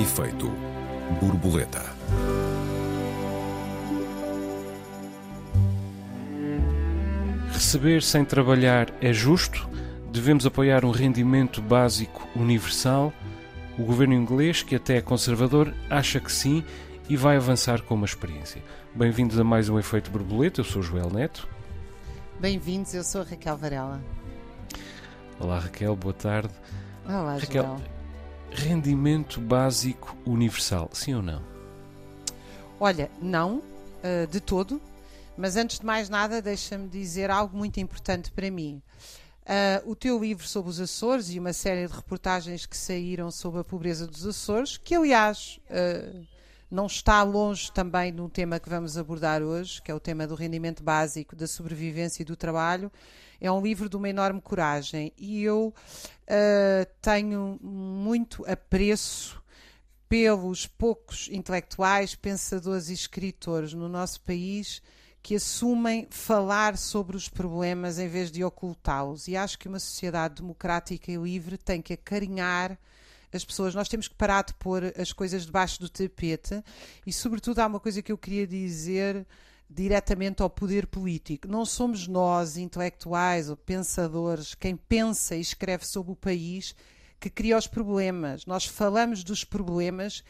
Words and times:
Efeito 0.00 0.50
borboleta. 1.20 1.84
Receber 7.52 8.02
sem 8.02 8.24
trabalhar 8.24 8.90
é 9.02 9.12
justo? 9.12 9.68
Devemos 10.10 10.46
apoiar 10.46 10.86
um 10.86 10.90
rendimento 10.90 11.60
básico 11.60 12.26
universal? 12.34 13.12
O 13.78 13.84
governo 13.84 14.14
inglês, 14.14 14.62
que 14.62 14.74
até 14.74 14.96
é 14.96 15.00
conservador, 15.02 15.74
acha 15.90 16.18
que 16.18 16.32
sim 16.32 16.64
e 17.06 17.14
vai 17.14 17.36
avançar 17.36 17.82
com 17.82 17.94
uma 17.94 18.06
experiência. 18.06 18.62
Bem-vindos 18.94 19.38
a 19.38 19.44
mais 19.44 19.68
um 19.68 19.78
Efeito 19.78 20.10
Borboleta. 20.10 20.62
Eu 20.62 20.64
sou 20.64 20.82
Joel 20.82 21.10
Neto. 21.10 21.46
Bem-vindos, 22.38 22.94
eu 22.94 23.04
sou 23.04 23.20
a 23.20 23.24
Raquel 23.24 23.58
Varela. 23.58 24.00
Olá 25.38 25.58
Raquel, 25.58 25.94
boa 25.94 26.14
tarde. 26.14 26.54
Olá, 27.06 27.34
Raquel, 27.34 27.64
Joel. 27.64 27.99
Rendimento 28.50 29.40
básico 29.40 30.16
universal, 30.26 30.90
sim 30.92 31.14
ou 31.14 31.22
não? 31.22 31.42
Olha, 32.78 33.10
não, 33.20 33.62
eh, 34.02 34.26
de 34.26 34.40
todo, 34.40 34.80
mas 35.36 35.56
antes 35.56 35.78
de 35.78 35.86
mais 35.86 36.08
nada, 36.08 36.42
deixa-me 36.42 36.88
dizer 36.88 37.30
algo 37.30 37.56
muito 37.56 37.78
importante 37.80 38.30
para 38.30 38.50
mim. 38.50 38.82
Ah, 39.46 39.82
o 39.84 39.96
teu 39.96 40.18
livro 40.18 40.46
sobre 40.46 40.70
os 40.70 40.78
Açores 40.78 41.30
e 41.30 41.38
uma 41.38 41.52
série 41.52 41.86
de 41.86 41.92
reportagens 41.92 42.66
que 42.66 42.76
saíram 42.76 43.30
sobre 43.30 43.60
a 43.60 43.64
pobreza 43.64 44.06
dos 44.06 44.24
Açores, 44.24 44.76
que 44.76 44.94
aliás 44.94 45.58
ah, 45.68 46.22
não 46.70 46.86
está 46.86 47.22
longe 47.24 47.72
também 47.72 48.12
do 48.12 48.28
tema 48.28 48.60
que 48.60 48.68
vamos 48.68 48.96
abordar 48.96 49.42
hoje, 49.42 49.82
que 49.82 49.90
é 49.90 49.94
o 49.94 49.98
tema 49.98 50.24
do 50.26 50.36
rendimento 50.36 50.84
básico, 50.84 51.34
da 51.34 51.48
sobrevivência 51.48 52.22
e 52.22 52.24
do 52.24 52.36
trabalho, 52.36 52.92
é 53.40 53.50
um 53.50 53.62
livro 53.62 53.88
de 53.88 53.96
uma 53.96 54.08
enorme 54.08 54.40
coragem 54.40 55.12
e 55.16 55.42
eu 55.42 55.74
ah, 56.28 56.86
tenho 57.00 57.58
muito 57.60 58.44
apreço 58.48 59.42
pelos 60.08 60.66
poucos 60.66 61.28
intelectuais, 61.30 62.14
pensadores 62.14 62.88
e 62.88 62.94
escritores 62.94 63.72
no 63.72 63.88
nosso 63.88 64.20
país 64.20 64.82
que 65.22 65.34
assumem 65.34 66.06
falar 66.10 66.76
sobre 66.78 67.16
os 67.16 67.28
problemas 67.28 67.98
em 67.98 68.08
vez 68.08 68.30
de 68.30 68.42
ocultá-los. 68.42 69.28
E 69.28 69.36
acho 69.36 69.58
que 69.58 69.68
uma 69.68 69.78
sociedade 69.78 70.36
democrática 70.36 71.12
e 71.12 71.16
livre 71.16 71.58
tem 71.58 71.82
que 71.82 71.92
acarinhar 71.92 72.78
as 73.32 73.44
pessoas. 73.44 73.74
Nós 73.74 73.88
temos 73.88 74.08
que 74.08 74.14
parar 74.14 74.44
de 74.44 74.54
pôr 74.54 74.92
as 74.96 75.12
coisas 75.12 75.44
debaixo 75.44 75.78
do 75.78 75.88
tapete 75.88 76.62
e, 77.06 77.12
sobretudo, 77.12 77.58
há 77.58 77.66
uma 77.66 77.80
coisa 77.80 78.02
que 78.02 78.10
eu 78.10 78.18
queria 78.18 78.46
dizer 78.46 79.26
diretamente 79.70 80.42
ao 80.42 80.50
poder 80.50 80.86
político. 80.88 81.46
Não 81.46 81.64
somos 81.64 82.08
nós, 82.08 82.56
intelectuais 82.56 83.48
ou 83.48 83.56
pensadores, 83.56 84.54
quem 84.54 84.76
pensa 84.76 85.36
e 85.36 85.40
escreve 85.40 85.86
sobre 85.86 86.12
o 86.12 86.16
país 86.16 86.74
que 87.20 87.30
cria 87.30 87.56
os 87.56 87.68
problemas. 87.68 88.44
Nós 88.46 88.64
falamos 88.66 89.22
dos 89.22 89.44
problemas 89.44 90.24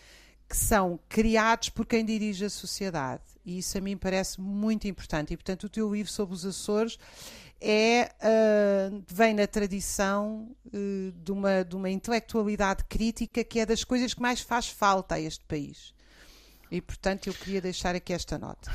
que 0.48 0.56
são 0.56 0.98
criados 1.08 1.68
por 1.68 1.86
quem 1.86 2.04
dirige 2.04 2.44
a 2.44 2.50
sociedade. 2.50 3.22
E 3.46 3.58
isso 3.58 3.78
a 3.78 3.80
mim 3.80 3.96
parece 3.96 4.40
muito 4.40 4.86
importante. 4.88 5.32
E, 5.32 5.36
portanto, 5.36 5.64
o 5.64 5.68
teu 5.68 5.90
livro 5.94 6.10
sobre 6.10 6.34
os 6.34 6.44
Açores 6.44 6.98
é, 7.60 8.10
uh, 8.20 9.02
vem 9.06 9.32
na 9.32 9.46
tradição 9.46 10.54
uh, 10.66 11.12
de, 11.12 11.30
uma, 11.32 11.64
de 11.64 11.76
uma 11.76 11.88
intelectualidade 11.88 12.84
crítica 12.84 13.44
que 13.44 13.60
é 13.60 13.66
das 13.66 13.84
coisas 13.84 14.12
que 14.12 14.20
mais 14.20 14.40
faz 14.40 14.68
falta 14.68 15.14
a 15.14 15.20
este 15.20 15.44
país. 15.44 15.94
E, 16.70 16.80
portanto, 16.80 17.28
eu 17.28 17.34
queria 17.34 17.60
deixar 17.60 17.94
aqui 17.94 18.12
esta 18.12 18.36
nota. 18.36 18.70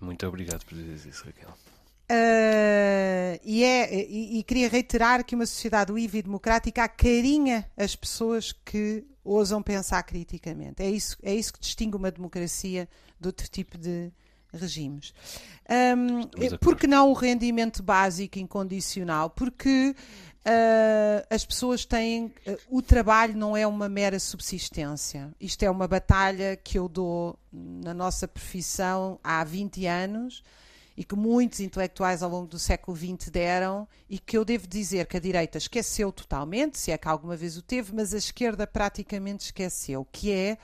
Muito 0.00 0.26
obrigado 0.26 0.64
por 0.64 0.74
dizer 0.76 1.08
isso, 1.08 1.24
Raquel. 1.24 1.50
Uh, 2.10 3.40
e, 3.42 3.64
é, 3.64 4.04
e, 4.04 4.38
e, 4.38 4.42
queria 4.42 4.68
reiterar 4.68 5.24
que 5.24 5.34
uma 5.34 5.46
sociedade 5.46 5.90
livre 5.90 6.18
e 6.18 6.22
democrática 6.22 6.84
acarinha 6.84 7.70
as 7.76 7.96
pessoas 7.96 8.52
que 8.52 9.06
ousam 9.24 9.62
pensar 9.62 10.02
criticamente. 10.02 10.82
É 10.82 10.90
isso, 10.90 11.16
é 11.22 11.34
isso 11.34 11.54
que 11.54 11.60
distingue 11.60 11.96
uma 11.96 12.10
democracia 12.10 12.86
de 13.18 13.26
outro 13.26 13.48
tipo 13.48 13.78
de 13.78 14.12
regimes. 14.54 15.12
Um, 15.96 16.56
por 16.58 16.76
que 16.76 16.86
não 16.86 17.10
o 17.10 17.14
rendimento 17.14 17.82
básico 17.82 18.38
incondicional? 18.38 19.30
Porque 19.30 19.94
uh, 20.46 21.26
as 21.30 21.44
pessoas 21.44 21.84
têm. 21.84 22.26
Uh, 22.46 22.58
o 22.68 22.82
trabalho 22.82 23.36
não 23.36 23.56
é 23.56 23.66
uma 23.66 23.88
mera 23.88 24.18
subsistência. 24.18 25.32
Isto 25.40 25.62
é 25.62 25.70
uma 25.70 25.88
batalha 25.88 26.56
que 26.56 26.78
eu 26.78 26.88
dou 26.88 27.38
na 27.52 27.94
nossa 27.94 28.28
profissão 28.28 29.18
há 29.24 29.42
20 29.42 29.86
anos 29.86 30.42
e 30.96 31.02
que 31.02 31.16
muitos 31.16 31.60
intelectuais 31.60 32.22
ao 32.22 32.30
longo 32.30 32.46
do 32.46 32.58
século 32.58 32.96
XX 32.96 33.28
deram, 33.28 33.88
e 34.08 34.16
que 34.18 34.38
eu 34.38 34.44
devo 34.44 34.68
dizer 34.68 35.06
que 35.06 35.16
a 35.16 35.20
direita 35.20 35.58
esqueceu 35.58 36.12
totalmente, 36.12 36.78
se 36.78 36.92
é 36.92 36.98
que 36.98 37.08
alguma 37.08 37.36
vez 37.36 37.56
o 37.56 37.62
teve, 37.62 37.92
mas 37.92 38.14
a 38.14 38.18
esquerda 38.18 38.64
praticamente 38.64 39.46
esqueceu, 39.46 40.06
que 40.12 40.30
é 40.30 40.56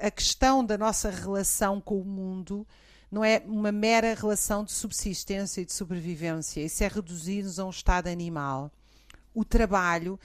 a 0.00 0.10
questão 0.10 0.64
da 0.64 0.78
nossa 0.78 1.10
relação 1.10 1.80
com 1.80 2.00
o 2.00 2.04
mundo 2.04 2.64
não 3.14 3.24
é 3.24 3.40
uma 3.46 3.70
mera 3.70 4.12
relação 4.12 4.64
de 4.64 4.72
subsistência 4.72 5.60
e 5.60 5.64
de 5.64 5.72
sobrevivência, 5.72 6.60
isso 6.60 6.82
é 6.82 6.88
reduzir-nos 6.88 7.60
a 7.60 7.64
um 7.64 7.70
estado 7.70 8.08
animal. 8.08 8.72
O 9.32 9.44
trabalho 9.44 10.18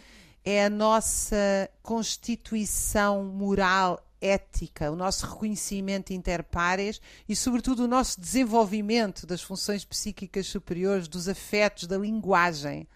é 0.44 0.66
a 0.66 0.69
nossa 0.72 1.69
constituição 1.83 3.23
moral 3.25 4.03
ética, 4.19 4.91
o 4.91 4.95
nosso 4.95 5.27
reconhecimento 5.27 6.11
interpares 6.13 7.00
e, 7.27 7.35
sobretudo, 7.35 7.83
o 7.83 7.88
nosso 7.88 8.19
desenvolvimento 8.19 9.27
das 9.27 9.44
funções 9.44 9.85
psíquicas 9.85 10.47
superiores, 10.47 11.07
dos 11.07 11.29
afetos, 11.29 11.85
da 11.85 11.97
linguagem. 11.97 12.88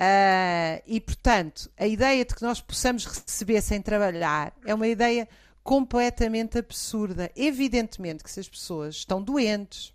Uh, 0.00 0.80
e, 0.86 0.98
portanto, 0.98 1.70
a 1.76 1.86
ideia 1.86 2.24
de 2.24 2.34
que 2.34 2.42
nós 2.42 2.58
possamos 2.62 3.04
receber 3.04 3.60
sem 3.60 3.82
trabalhar 3.82 4.54
é 4.64 4.74
uma 4.74 4.88
ideia 4.88 5.28
completamente 5.62 6.58
absurda. 6.58 7.30
Evidentemente 7.36 8.24
que 8.24 8.30
se 8.30 8.40
as 8.40 8.48
pessoas 8.48 8.96
estão 8.96 9.22
doentes 9.22 9.94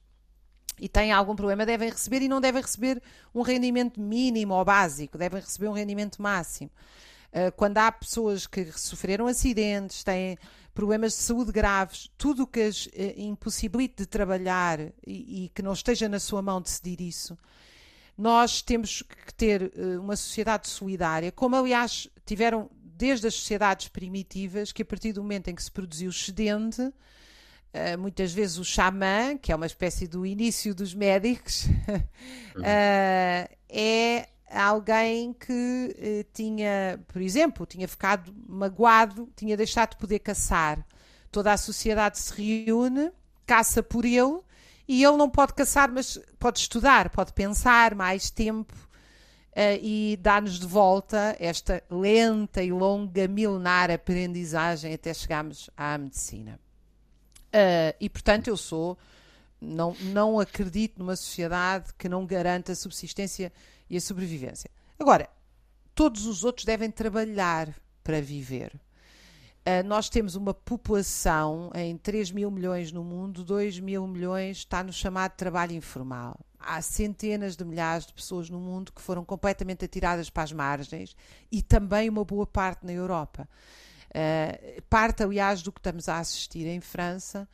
e 0.79 0.89
têm 0.89 1.11
algum 1.11 1.35
problema, 1.35 1.65
devem 1.65 1.89
receber 1.89 2.21
e 2.21 2.27
não 2.27 2.41
devem 2.41 2.61
receber 2.61 3.01
um 3.33 3.41
rendimento 3.41 3.99
mínimo 3.99 4.53
ou 4.53 4.65
básico, 4.65 5.17
devem 5.17 5.41
receber 5.41 5.67
um 5.67 5.73
rendimento 5.73 6.21
máximo. 6.21 6.69
Eh, 7.31 7.51
quando 7.51 7.77
há 7.77 7.91
pessoas 7.91 8.47
que 8.47 8.71
sofreram 8.77 9.27
acidentes, 9.27 10.05
têm 10.05 10.37
problemas 10.73 11.13
de 11.13 11.19
saúde 11.19 11.51
graves, 11.51 12.09
tudo 12.17 12.43
o 12.43 12.47
que 12.47 12.61
as 12.61 12.89
eh, 12.93 13.13
impossibilite 13.17 13.95
de 13.97 14.05
trabalhar 14.05 14.79
e, 15.05 15.51
que 15.53 15.61
não 15.61 15.73
esteja 15.73 16.07
na 16.07 16.19
sua 16.19 16.41
mão 16.41 16.61
decidir 16.61 17.01
isso, 17.01 17.37
nós 18.17 18.61
temos 18.61 19.01
que 19.01 19.33
ter 19.33 19.73
eh, 19.75 19.97
uma 19.97 20.15
sociedade 20.15 20.69
solidária, 20.69 21.31
como 21.31 21.57
aliás 21.57 22.09
tiveram 22.25 22.69
desde 22.95 23.27
as 23.27 23.33
sociedades 23.33 23.87
primitivas, 23.87 24.71
que 24.71 24.81
a 24.81 24.85
partir 24.85 25.13
do 25.13 25.21
momento 25.21 25.49
em 25.49 25.55
que 25.55 25.63
se 25.63 25.71
produziu 25.71 26.07
o 26.07 26.11
excedente, 26.11 26.93
muitas 27.99 28.31
vezes 28.31 28.57
o 28.57 28.63
xamã, 28.63 29.37
que 29.37 29.51
é 29.51 29.55
uma 29.55 29.65
espécie 29.65 30.07
do 30.07 30.25
início 30.25 30.73
dos 30.73 30.93
médicos, 30.93 31.65
uhum. 31.65 32.63
é 33.67 34.29
alguém 34.49 35.33
que 35.33 35.95
eh, 35.97 36.25
tinha, 36.33 36.99
por 37.07 37.21
exemplo, 37.21 37.65
tinha 37.65 37.87
ficado 37.87 38.33
magoado, 38.47 39.29
tinha 39.35 39.57
deixado 39.57 39.91
de 39.91 39.97
poder 39.97 40.19
caçar. 40.19 40.85
Toda 41.31 41.51
a 41.51 41.57
sociedade 41.57 42.19
se 42.19 42.65
reúne, 42.65 43.11
caça 43.45 43.83
por 43.83 44.05
ele 44.05 44.39
e 44.87 45.03
ele 45.03 45.17
não 45.17 45.29
pode 45.29 45.53
caçar, 45.53 45.91
mas 45.91 46.19
pode 46.39 46.59
estudar, 46.59 47.09
pode 47.09 47.33
pensar 47.33 47.95
mais 47.95 48.29
tempo 48.29 48.73
uh, 48.73 48.84
e 49.81 50.17
dar-nos 50.21 50.59
de 50.59 50.67
volta 50.67 51.35
esta 51.39 51.81
lenta 51.89 52.61
e 52.61 52.71
longa 52.71 53.27
milenar 53.27 53.89
aprendizagem 53.89 54.93
até 54.93 55.13
chegarmos 55.13 55.69
à 55.77 55.97
medicina. 55.97 56.59
Uh, 57.47 57.95
e 58.01 58.09
portanto 58.09 58.49
eu 58.49 58.57
sou, 58.57 58.97
não, 59.61 59.95
não 60.01 60.39
acredito 60.39 60.99
numa 60.99 61.15
sociedade 61.15 61.93
que 61.97 62.09
não 62.09 62.25
garanta 62.25 62.73
a 62.73 62.75
subsistência 62.75 63.51
e 63.89 63.95
a 63.95 64.01
sobrevivência. 64.01 64.69
Agora, 64.99 65.29
todos 65.93 66.25
os 66.25 66.43
outros 66.43 66.65
devem 66.65 66.91
trabalhar 66.91 67.73
para 68.03 68.21
viver. 68.21 68.73
Uh, 69.67 69.83
nós 69.83 70.09
temos 70.09 70.35
uma 70.35 70.53
população 70.53 71.71
em 71.73 71.97
3 71.97 72.29
mil 72.29 72.51
milhões 72.51 72.91
no 72.91 73.03
mundo, 73.03 73.43
2 73.43 73.79
mil 73.79 74.05
milhões 74.05 74.57
está 74.57 74.83
no 74.83 74.93
chamado 74.93 75.31
trabalho 75.31 75.71
informal. 75.71 76.39
Há 76.59 76.79
centenas 76.83 77.55
de 77.55 77.65
milhares 77.65 78.05
de 78.05 78.13
pessoas 78.13 78.47
no 78.47 78.59
mundo 78.59 78.91
que 78.91 79.01
foram 79.01 79.25
completamente 79.25 79.83
atiradas 79.83 80.29
para 80.29 80.43
as 80.43 80.51
margens 80.51 81.15
e 81.51 81.63
também 81.63 82.07
uma 82.09 82.23
boa 82.23 82.45
parte 82.45 82.85
na 82.85 82.91
Europa. 82.91 83.49
Uh, 84.11 84.81
parte, 84.83 85.23
aliás, 85.23 85.63
do 85.63 85.71
que 85.71 85.79
estamos 85.79 86.07
a 86.07 86.19
assistir 86.19 86.67
em 86.67 86.79
França 86.79 87.49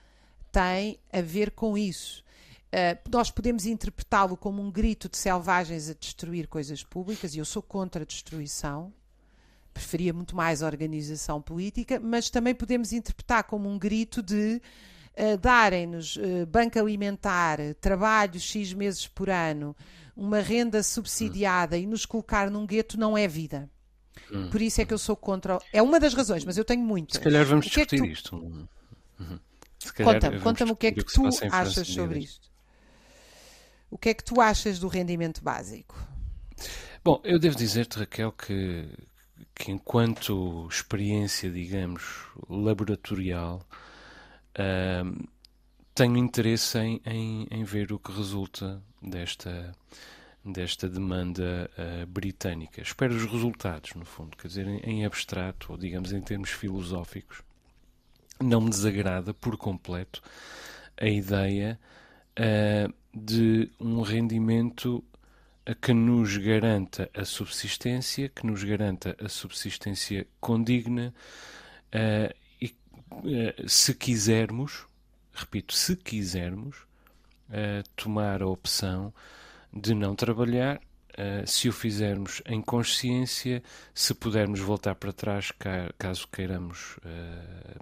tem 0.51 0.99
a 1.13 1.21
ver 1.21 1.51
com 1.51 1.77
isso. 1.77 2.25
Uh, 2.73 3.09
nós 3.09 3.31
podemos 3.31 3.65
interpretá-lo 3.65 4.35
como 4.35 4.61
um 4.61 4.69
grito 4.69 5.07
de 5.07 5.17
selvagens 5.17 5.89
a 5.89 5.93
destruir 5.93 6.47
coisas 6.47 6.83
públicas, 6.83 7.35
e 7.35 7.39
eu 7.39 7.45
sou 7.45 7.61
contra 7.61 8.03
a 8.03 8.05
destruição, 8.05 8.93
preferia 9.73 10.13
muito 10.13 10.35
mais 10.35 10.61
organização 10.61 11.41
política, 11.41 11.99
mas 11.99 12.29
também 12.29 12.53
podemos 12.53 12.91
interpretar 12.91 13.43
como 13.43 13.69
um 13.69 13.77
grito 13.77 14.21
de 14.21 14.61
uh, 15.17 15.37
darem-nos 15.37 16.15
uh, 16.17 16.45
banco 16.47 16.79
alimentar, 16.79 17.59
trabalho 17.79 18.39
X 18.39 18.73
meses 18.73 19.07
por 19.07 19.29
ano, 19.29 19.75
uma 20.15 20.39
renda 20.39 20.83
subsidiada 20.83 21.77
e 21.77 21.85
nos 21.85 22.05
colocar 22.05 22.49
num 22.49 22.65
gueto 22.65 22.99
não 22.99 23.17
é 23.17 23.27
vida. 23.27 23.69
Hum. 24.31 24.49
Por 24.49 24.61
isso 24.61 24.81
é 24.81 24.85
que 24.85 24.93
eu 24.93 24.97
sou 24.97 25.15
contra. 25.15 25.59
É 25.73 25.81
uma 25.81 25.99
das 25.99 26.13
razões, 26.13 26.45
mas 26.45 26.57
eu 26.57 26.65
tenho 26.65 26.83
muitas. 26.83 27.17
Se 27.17 27.21
calhar 27.21 27.45
vamos 27.45 27.65
discutir 27.65 27.95
é 27.95 27.99
tu... 27.99 28.05
isto. 28.05 28.35
Uhum. 28.35 28.67
Conta-me 30.03 30.39
conta 30.39 30.65
o 30.65 30.75
que 30.75 30.87
é 30.87 30.91
que, 30.91 31.03
que 31.03 31.13
tu 31.13 31.27
achas 31.51 31.87
sobre 31.87 32.19
isto. 32.19 32.51
O 33.89 33.97
que 33.97 34.09
é 34.09 34.13
que 34.13 34.23
tu 34.23 34.39
achas 34.39 34.79
do 34.79 34.87
rendimento 34.87 35.43
básico? 35.43 35.95
Bom, 37.03 37.19
eu 37.23 37.39
devo 37.39 37.55
dizer-te, 37.57 37.99
Raquel, 37.99 38.31
que, 38.31 38.87
que 39.61 39.71
enquanto 39.71 40.67
experiência, 40.67 41.51
digamos, 41.51 42.25
laboratorial, 42.49 43.61
uh, 44.57 45.29
tenho 45.93 46.17
interesse 46.17 46.79
em, 46.79 46.99
em, 47.05 47.47
em, 47.51 47.63
ver 47.63 47.93
o 47.93 47.99
que 47.99 48.11
resulta 48.11 48.81
desta, 48.99 49.71
desta 50.43 50.89
demanda 50.89 51.69
uh, 51.77 52.07
britânica. 52.07 52.81
Espero 52.81 53.13
os 53.13 53.23
resultados, 53.25 53.93
no 53.93 54.03
fundo, 54.03 54.35
quer 54.35 54.47
dizer, 54.47 54.67
em, 54.67 54.79
em 54.79 55.05
abstrato, 55.05 55.73
ou 55.73 55.77
digamos 55.77 56.11
em 56.11 56.21
termos 56.21 56.49
filosóficos, 56.49 57.43
não 58.39 58.61
me 58.61 58.69
desagrada 58.71 59.31
por 59.31 59.57
completo 59.57 60.23
a 60.97 61.07
ideia 61.07 61.79
uh, 62.31 62.91
de 63.13 63.69
um 63.79 64.01
rendimento 64.01 65.03
que 65.81 65.93
nos 65.93 66.37
garanta 66.37 67.09
a 67.13 67.23
subsistência, 67.23 68.29
que 68.29 68.45
nos 68.45 68.63
garanta 68.63 69.15
a 69.23 69.29
subsistência 69.29 70.27
condigna 70.39 71.13
uh, 71.93 72.35
e, 72.59 72.67
uh, 72.67 73.69
se 73.69 73.93
quisermos, 73.93 74.85
repito, 75.33 75.73
se 75.73 75.95
quisermos, 75.95 76.77
uh, 77.49 77.87
tomar 77.95 78.41
a 78.41 78.47
opção 78.47 79.13
de 79.71 79.93
não 79.93 80.15
trabalhar, 80.15 80.81
se 81.45 81.69
o 81.69 81.73
fizermos 81.73 82.41
em 82.45 82.61
consciência, 82.61 83.61
se 83.93 84.13
pudermos 84.13 84.59
voltar 84.59 84.95
para 84.95 85.13
trás, 85.13 85.51
caso 85.97 86.27
queiramos, 86.27 86.97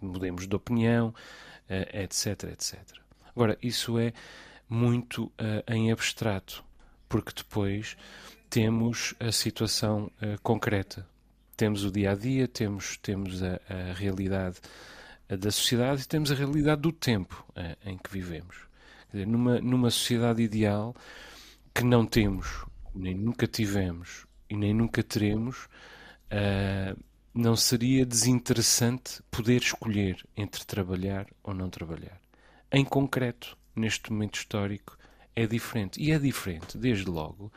mudemos 0.02 0.48
de 0.48 0.56
opinião, 0.56 1.14
etc, 1.70 2.44
etc. 2.52 2.80
Agora, 3.36 3.58
isso 3.62 3.98
é 3.98 4.14
muito 4.68 5.32
em 5.68 5.92
abstrato 5.92 6.64
porque 7.10 7.34
depois 7.36 7.98
temos 8.50 9.16
a 9.20 9.32
situação 9.32 10.12
uh, 10.22 10.40
concreta. 10.42 11.06
Temos 11.58 11.84
o 11.84 11.92
dia 11.92 12.12
a 12.12 12.16
dia, 12.16 12.48
temos, 12.48 12.98
temos 12.98 13.44
a, 13.44 13.60
a 13.68 13.94
realidade 13.94 14.60
uh, 15.30 15.36
da 15.36 15.52
sociedade 15.52 16.04
e 16.04 16.08
temos 16.08 16.32
a 16.32 16.36
realidade 16.36 16.82
do 16.82 16.92
tempo 16.92 17.44
uh, 17.50 17.90
em 17.90 17.98
que 17.98 18.12
vivemos. 18.12 18.56
Dizer, 19.12 19.26
numa, 19.26 19.60
numa 19.60 19.90
sociedade 19.90 20.42
ideal 20.44 20.96
que 21.74 21.84
não 21.84 22.06
temos, 22.06 22.64
nem 22.94 23.16
nunca 23.16 23.48
tivemos 23.48 24.28
e 24.48 24.56
nem 24.56 24.74
nunca 24.74 25.02
teremos, 25.04 25.68
não 27.34 27.56
seria 27.56 28.06
desinteressante 28.06 29.22
poder 29.32 29.62
escolher 29.62 30.24
entre 30.36 30.64
trabalhar 30.66 31.28
ou 31.44 31.54
não 31.54 31.70
trabalhar. 31.70 32.20
Em 32.72 32.84
concreto, 32.84 33.58
neste 33.76 34.12
momento 34.12 34.36
histórico, 34.36 34.98
é 35.36 35.46
diferente. 35.48 36.02
E 36.02 36.12
é 36.12 36.20
diferente, 36.20 36.78
desde 36.78 37.10
logo, 37.10 37.52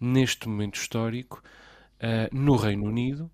neste 0.00 0.48
momento 0.48 0.76
histórico, 0.76 1.42
uh, 2.02 2.34
no 2.36 2.56
Reino 2.56 2.86
Unido, 2.86 3.30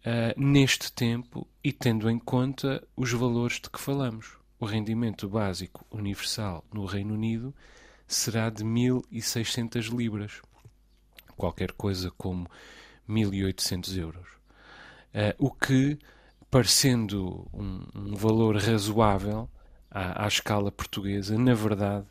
uh, 0.00 0.40
neste 0.40 0.92
tempo 0.92 1.46
e 1.62 1.72
tendo 1.72 2.08
em 2.08 2.18
conta 2.18 2.82
os 2.96 3.12
valores 3.12 3.60
de 3.60 3.70
que 3.70 3.80
falamos. 3.80 4.38
O 4.58 4.66
rendimento 4.66 5.26
básico 5.26 5.86
universal 5.90 6.64
no 6.72 6.84
Reino 6.84 7.14
Unido 7.14 7.54
será 8.06 8.50
de 8.50 8.62
1.600 8.62 9.88
libras, 9.96 10.42
qualquer 11.34 11.72
coisa 11.72 12.10
como 12.10 12.46
1.800 13.08 13.96
euros. 13.96 14.28
Uh, 15.14 15.34
o 15.38 15.50
que, 15.50 15.98
parecendo 16.50 17.48
um, 17.54 17.86
um 17.94 18.14
valor 18.14 18.56
razoável 18.56 19.48
à, 19.90 20.24
à 20.24 20.28
escala 20.28 20.70
portuguesa, 20.70 21.38
na 21.38 21.54
verdade 21.54 22.06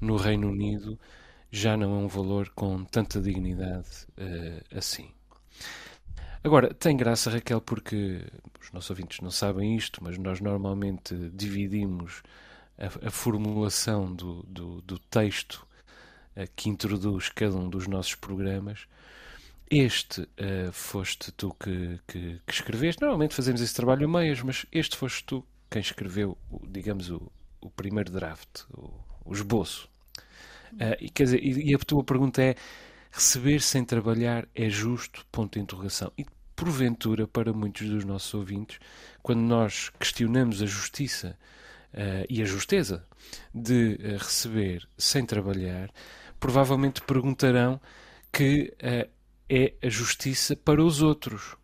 no 0.00 0.16
Reino 0.16 0.48
Unido 0.48 0.98
já 1.50 1.76
não 1.76 1.94
é 1.94 1.98
um 2.04 2.08
valor 2.08 2.50
com 2.50 2.84
tanta 2.84 3.20
dignidade 3.20 3.88
uh, 4.18 4.76
assim. 4.76 5.08
Agora, 6.42 6.74
tem 6.74 6.96
graça, 6.96 7.30
Raquel, 7.30 7.60
porque 7.60 8.22
os 8.60 8.72
nossos 8.72 8.90
ouvintes 8.90 9.20
não 9.20 9.30
sabem 9.30 9.76
isto, 9.76 10.02
mas 10.02 10.18
nós 10.18 10.40
normalmente 10.40 11.14
dividimos 11.32 12.22
a, 12.76 13.06
a 13.06 13.10
formulação 13.10 14.12
do, 14.12 14.42
do, 14.42 14.80
do 14.82 14.98
texto 14.98 15.66
uh, 16.36 16.42
que 16.56 16.68
introduz 16.68 17.28
cada 17.28 17.56
um 17.56 17.70
dos 17.70 17.86
nossos 17.86 18.16
programas. 18.16 18.88
Este 19.70 20.22
uh, 20.22 20.72
foste 20.72 21.30
tu 21.32 21.54
que, 21.54 22.00
que, 22.06 22.40
que, 22.44 22.52
escreveste. 22.52 23.00
Normalmente 23.00 23.34
fazemos 23.34 23.60
esse 23.60 23.74
trabalho 23.74 24.08
meias, 24.08 24.42
mas 24.42 24.66
este 24.72 24.96
foste 24.96 25.24
tu 25.24 25.46
quem 25.70 25.80
escreveu, 25.80 26.36
digamos, 26.68 27.10
o, 27.10 27.30
o 27.60 27.70
primeiro 27.70 28.12
draft, 28.12 28.62
o, 28.76 28.92
o 29.24 29.32
esboço. 29.32 29.88
Uh, 30.72 30.96
e, 31.00 31.08
quer 31.08 31.24
dizer, 31.24 31.40
e, 31.42 31.74
a 31.74 31.78
tua 31.78 32.02
pergunta 32.02 32.42
é: 32.42 32.54
receber 33.10 33.60
sem 33.60 33.84
trabalhar 33.84 34.46
é 34.54 34.68
justo? 34.68 35.24
Ponto 35.30 35.54
de 35.54 35.60
interrogação. 35.60 36.12
E 36.18 36.26
porventura, 36.56 37.26
para 37.26 37.52
muitos 37.52 37.88
dos 37.88 38.04
nossos 38.04 38.32
ouvintes, 38.34 38.78
quando 39.22 39.40
nós 39.40 39.90
questionamos 39.98 40.62
a 40.62 40.66
justiça 40.66 41.36
uh, 41.92 42.26
e 42.28 42.42
a 42.42 42.44
justeza 42.44 43.06
de 43.54 43.98
uh, 44.00 44.18
receber 44.18 44.88
sem 44.98 45.24
trabalhar, 45.24 45.90
provavelmente 46.38 47.02
perguntarão 47.02 47.80
que 48.32 48.74
é 49.48 49.74
a 49.82 49.88
justiça 49.88 50.56
para 50.56 50.82
os 50.82 51.00
outros, 51.00 51.56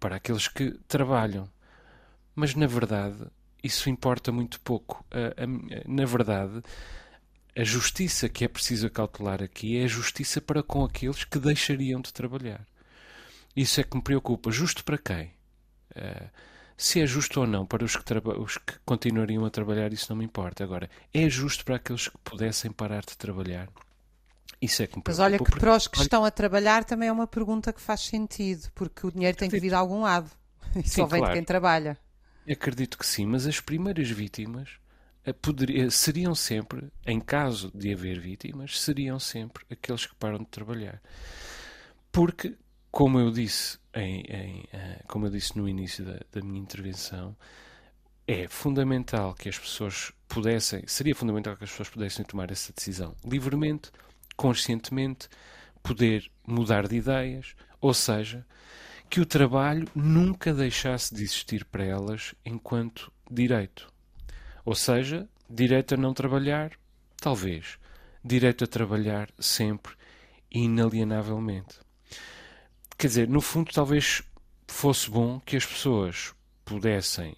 para 0.00 0.16
aqueles 0.16 0.48
que 0.48 0.72
trabalham. 0.88 1.48
Mas 2.34 2.54
na 2.54 2.66
verdade, 2.66 3.26
isso 3.66 3.90
importa 3.90 4.32
muito 4.32 4.60
pouco. 4.60 5.04
na 5.86 6.04
verdade, 6.04 6.62
a 7.56 7.64
justiça 7.64 8.28
que 8.28 8.44
é 8.44 8.48
preciso 8.48 8.90
cautelar 8.90 9.42
aqui 9.42 9.78
é 9.78 9.84
a 9.84 9.88
justiça 9.88 10.40
para 10.40 10.62
com 10.62 10.84
aqueles 10.84 11.24
que 11.24 11.38
deixariam 11.38 12.00
de 12.00 12.12
trabalhar. 12.12 12.66
Isso 13.56 13.80
é 13.80 13.84
que 13.84 13.96
me 13.96 14.02
preocupa. 14.02 14.50
Justo 14.50 14.84
para 14.84 14.98
quem? 14.98 15.32
Uh, 15.96 16.28
se 16.76 17.00
é 17.00 17.06
justo 17.06 17.40
ou 17.40 17.46
não 17.46 17.64
para 17.64 17.82
os 17.82 17.96
que, 17.96 18.02
os 18.38 18.58
que, 18.58 18.74
continuariam 18.84 19.46
a 19.46 19.50
trabalhar, 19.50 19.90
isso 19.94 20.06
não 20.10 20.18
me 20.18 20.26
importa. 20.26 20.62
Agora, 20.62 20.90
é 21.14 21.26
justo 21.30 21.64
para 21.64 21.76
aqueles 21.76 22.08
que 22.08 22.18
pudessem 22.18 22.70
parar 22.70 23.00
de 23.00 23.16
trabalhar? 23.16 23.68
Isso 24.60 24.82
é 24.82 24.86
que 24.86 24.96
me 24.98 25.02
preocupa. 25.02 25.10
Mas 25.10 25.18
olha 25.18 25.38
que 25.38 25.58
para 25.58 25.74
os 25.74 25.88
que 25.88 25.98
estão 25.98 26.22
a 26.22 26.30
trabalhar 26.30 26.84
também 26.84 27.08
é 27.08 27.12
uma 27.12 27.26
pergunta 27.26 27.72
que 27.72 27.80
faz 27.80 28.00
sentido, 28.00 28.68
porque 28.74 29.06
o 29.06 29.10
dinheiro 29.10 29.36
tem 29.36 29.48
que 29.48 29.58
vir 29.58 29.70
de 29.70 29.74
algum 29.74 30.02
lado. 30.02 30.30
E 30.76 30.86
só 30.86 31.06
vem 31.06 31.20
claro. 31.20 31.32
de 31.32 31.38
quem 31.38 31.44
trabalha. 31.44 31.96
Acredito 32.48 32.96
que 32.96 33.06
sim, 33.06 33.26
mas 33.26 33.46
as 33.46 33.60
primeiras 33.60 34.08
vítimas 34.08 34.78
eh, 35.24 35.32
poderia, 35.32 35.90
seriam 35.90 36.34
sempre, 36.34 36.88
em 37.04 37.18
caso 37.20 37.72
de 37.74 37.92
haver 37.92 38.20
vítimas, 38.20 38.80
seriam 38.80 39.18
sempre 39.18 39.64
aqueles 39.68 40.06
que 40.06 40.14
param 40.14 40.38
de 40.38 40.46
trabalhar. 40.46 41.02
Porque, 42.12 42.56
como 42.90 43.18
eu 43.18 43.32
disse, 43.32 43.78
em, 43.92 44.20
em, 44.28 44.60
uh, 44.60 45.06
como 45.08 45.26
eu 45.26 45.30
disse 45.30 45.58
no 45.58 45.68
início 45.68 46.04
da, 46.04 46.20
da, 46.30 46.40
minha 46.40 46.60
intervenção, 46.60 47.36
é 48.26 48.46
fundamental 48.48 49.34
que 49.34 49.48
as 49.48 49.58
pessoas 49.58 50.12
pudessem, 50.28 50.84
seria 50.86 51.14
fundamental 51.14 51.56
que 51.56 51.64
as 51.64 51.70
pessoas 51.70 51.88
pudessem 51.88 52.24
tomar 52.24 52.50
essa 52.50 52.72
decisão 52.72 53.16
livremente, 53.24 53.90
conscientemente, 54.36 55.28
poder 55.82 56.30
mudar 56.46 56.86
de 56.86 56.96
ideias, 56.96 57.54
ou 57.80 57.92
seja, 57.92 58.46
que 59.08 59.20
o 59.20 59.26
trabalho 59.26 59.86
nunca 59.94 60.52
deixasse 60.52 61.14
de 61.14 61.22
existir 61.22 61.64
para 61.64 61.84
elas 61.84 62.34
enquanto 62.44 63.12
direito 63.30 63.94
ou 64.66 64.74
seja, 64.74 65.28
direito 65.48 65.94
a 65.94 65.96
não 65.96 66.12
trabalhar, 66.12 66.72
talvez. 67.16 67.78
Direito 68.22 68.64
a 68.64 68.66
trabalhar 68.66 69.30
sempre 69.38 69.94
e 70.50 70.64
inalienavelmente. 70.64 71.78
Quer 72.98 73.06
dizer, 73.06 73.28
no 73.28 73.40
fundo, 73.40 73.72
talvez 73.72 74.24
fosse 74.66 75.08
bom 75.08 75.38
que 75.38 75.56
as 75.56 75.64
pessoas 75.64 76.34
pudessem 76.64 77.36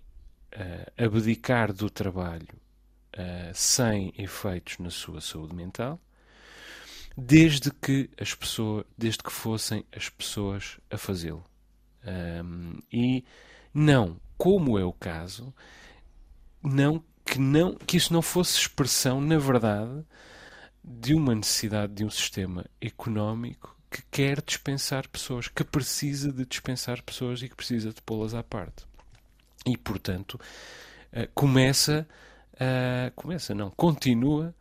uh, 0.54 1.04
abdicar 1.04 1.70
do 1.70 1.90
trabalho 1.90 2.48
uh, 3.14 3.52
sem 3.52 4.14
efeitos 4.16 4.78
na 4.78 4.88
sua 4.88 5.20
saúde 5.20 5.54
mental, 5.54 6.00
desde 7.14 7.70
que 7.70 8.08
as 8.18 8.34
pessoas, 8.34 8.87
desde 8.96 9.22
que 9.22 9.32
fossem 9.32 9.84
as 9.94 10.08
pessoas 10.08 10.80
a 10.90 10.96
fazê-lo. 10.96 11.44
Um, 12.07 12.78
e 12.93 13.25
não, 13.73 14.21
como 14.37 14.78
é 14.78 14.85
o 14.85 14.93
caso, 14.93 15.52
não 16.62 17.02
que, 17.25 17.38
não, 17.38 17.75
que 17.75 17.97
isso 17.97 18.12
não 18.12 18.23
fosse 18.23 18.59
expressão, 18.59 19.21
na 19.21 19.38
verdade, 19.38 20.05
de 20.83 21.14
uma 21.14 21.35
necessidade 21.35 21.93
de 21.93 22.05
um 22.05 22.11
sistema 22.11 22.64
económico 22.81 23.76
que 23.90 24.02
quer 24.11 24.40
dispensar 24.40 25.09
pessoas, 25.09 25.49
que 25.49 25.64
precisa 25.64 26.33
de 26.33 26.47
dispensar 26.47 27.02
pessoas 27.02 27.43
e 27.43 27.49
que 27.49 27.55
precisa 27.55 27.93
de 27.93 28.00
pô-las 28.02 28.35
à 28.35 28.43
parte. 28.43 28.87
E, 29.67 29.76
portanto, 29.76 30.35
uh, 31.12 31.28
começa, 31.35 32.09
uh, 32.55 33.12
começa, 33.14 33.55
não, 33.55 33.71
continua 33.71 34.55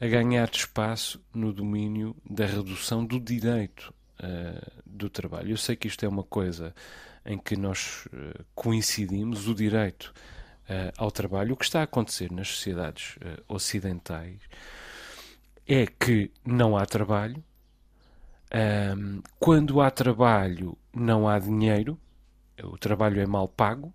a 0.00 0.06
ganhar 0.06 0.48
espaço 0.52 1.20
no 1.34 1.52
domínio 1.52 2.16
da 2.28 2.46
redução 2.46 3.04
do 3.04 3.18
direito 3.18 3.92
uh, 4.20 4.82
do 4.84 5.08
trabalho. 5.08 5.50
Eu 5.50 5.56
sei 5.56 5.76
que 5.76 5.88
isto 5.88 6.04
é 6.04 6.08
uma 6.08 6.22
coisa 6.22 6.74
em 7.24 7.38
que 7.38 7.56
nós 7.56 8.06
uh, 8.06 8.44
coincidimos, 8.54 9.48
o 9.48 9.54
direito 9.54 10.12
uh, 10.68 10.92
ao 10.96 11.10
trabalho. 11.10 11.54
O 11.54 11.56
que 11.56 11.64
está 11.64 11.80
a 11.80 11.84
acontecer 11.84 12.30
nas 12.30 12.48
sociedades 12.48 13.16
ocidentais 13.48 14.40
é 15.66 15.86
que 15.86 16.30
não 16.44 16.76
há 16.76 16.84
trabalho. 16.84 17.42
Um, 18.54 19.22
quando 19.38 19.80
há 19.80 19.90
trabalho, 19.90 20.76
não 20.92 21.28
há 21.28 21.38
dinheiro. 21.38 21.98
O 22.62 22.76
trabalho 22.76 23.20
é 23.20 23.26
mal 23.26 23.48
pago. 23.48 23.92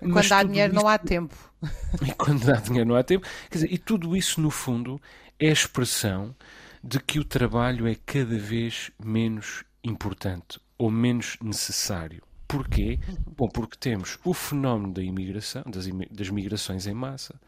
quando 0.00 0.32
há 0.32 0.42
dinheiro, 0.42 0.74
isso... 0.74 0.82
não 0.82 0.88
há 0.88 0.98
tempo. 0.98 1.34
E 2.06 2.12
quando 2.14 2.48
há 2.50 2.56
dinheiro, 2.56 2.88
não 2.88 2.96
há 2.96 3.02
tempo. 3.02 3.26
Quer 3.50 3.58
dizer, 3.58 3.72
e 3.72 3.78
tudo 3.78 4.16
isso, 4.16 4.40
no 4.40 4.50
fundo, 4.50 5.00
é 5.38 5.46
expressão 5.46 6.34
de 6.82 6.98
que 7.00 7.18
o 7.18 7.24
trabalho 7.24 7.86
é 7.86 7.94
cada 7.94 8.38
vez 8.38 8.90
menos 9.02 9.64
importante 9.84 10.60
ou 10.78 10.90
menos 10.90 11.36
necessário. 11.42 12.22
Porquê? 12.48 12.98
Bom, 13.36 13.48
porque 13.48 13.76
temos 13.78 14.18
o 14.24 14.34
fenómeno 14.34 14.92
da 14.92 15.02
imigração, 15.02 15.62
das, 15.66 15.86
das 16.10 16.30
migrações 16.30 16.86
em 16.86 16.94
massa, 16.94 17.40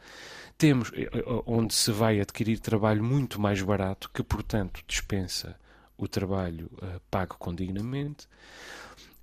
temos 0.57 0.93
eh, 0.95 1.11
eh, 1.13 1.25
onde 1.45 1.75
se 1.75 1.91
vai 1.91 2.21
adquirir 2.21 2.61
trabalho 2.61 3.03
muito 3.03 3.41
mais 3.41 3.61
barato, 3.61 4.11
que 4.15 4.23
portanto 4.23 4.81
dispensa 4.87 5.57
o 5.97 6.07
trabalho 6.07 6.71
uh, 6.75 7.01
pago 7.11 7.37
condignamente. 7.39 8.29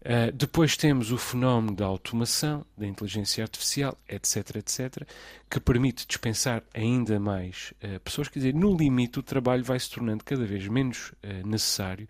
Uh, 0.01 0.32
depois 0.32 0.77
temos 0.77 1.12
o 1.12 1.18
fenómeno 1.18 1.75
da 1.75 1.86
automação, 1.86 2.65
da 2.77 2.88
inteligência 2.88 3.44
artificial, 3.44 3.98
etc, 4.08 4.56
etc, 4.56 5.06
que 5.50 5.60
permite 5.60 6.08
dispensar 6.08 6.63
ainda 6.74 7.20
mais 7.20 7.74
uh, 7.84 8.00
pessoas. 8.00 8.29
Quer 8.29 8.39
dizer, 8.39 8.53
no 8.53 8.77
limite, 8.77 9.20
o 9.20 9.24
trabalho 9.24 9.63
vai 9.63 9.77
se 9.77 9.89
tornando 9.89 10.24
cada 10.24 10.46
vez 10.46 10.65
menos 10.70 11.12
uh, 11.24 11.46
necessário. 11.46 12.08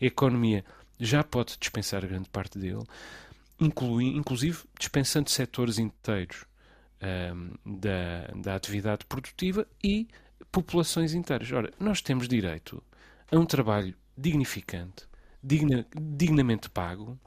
A 0.00 0.04
economia 0.04 0.64
já 1.00 1.24
pode 1.24 1.56
dispensar 1.58 2.06
grande 2.06 2.28
parte 2.28 2.58
dele, 2.58 2.84
inclui, 3.58 4.06
inclusive 4.06 4.60
dispensando 4.78 5.28
setores 5.30 5.78
inteiros 5.78 6.44
da, 7.66 8.30
da 8.40 8.54
atividade 8.54 9.04
produtiva 9.06 9.66
e 9.82 10.06
populações 10.52 11.14
inteiras. 11.14 11.50
Ora, 11.50 11.72
nós 11.80 12.00
temos 12.00 12.28
direito 12.28 12.80
a 13.30 13.36
um 13.36 13.44
trabalho 13.44 13.96
dignificante, 14.16 15.08
digna, 15.42 15.84
dignamente 15.92 16.70
pago, 16.70 17.18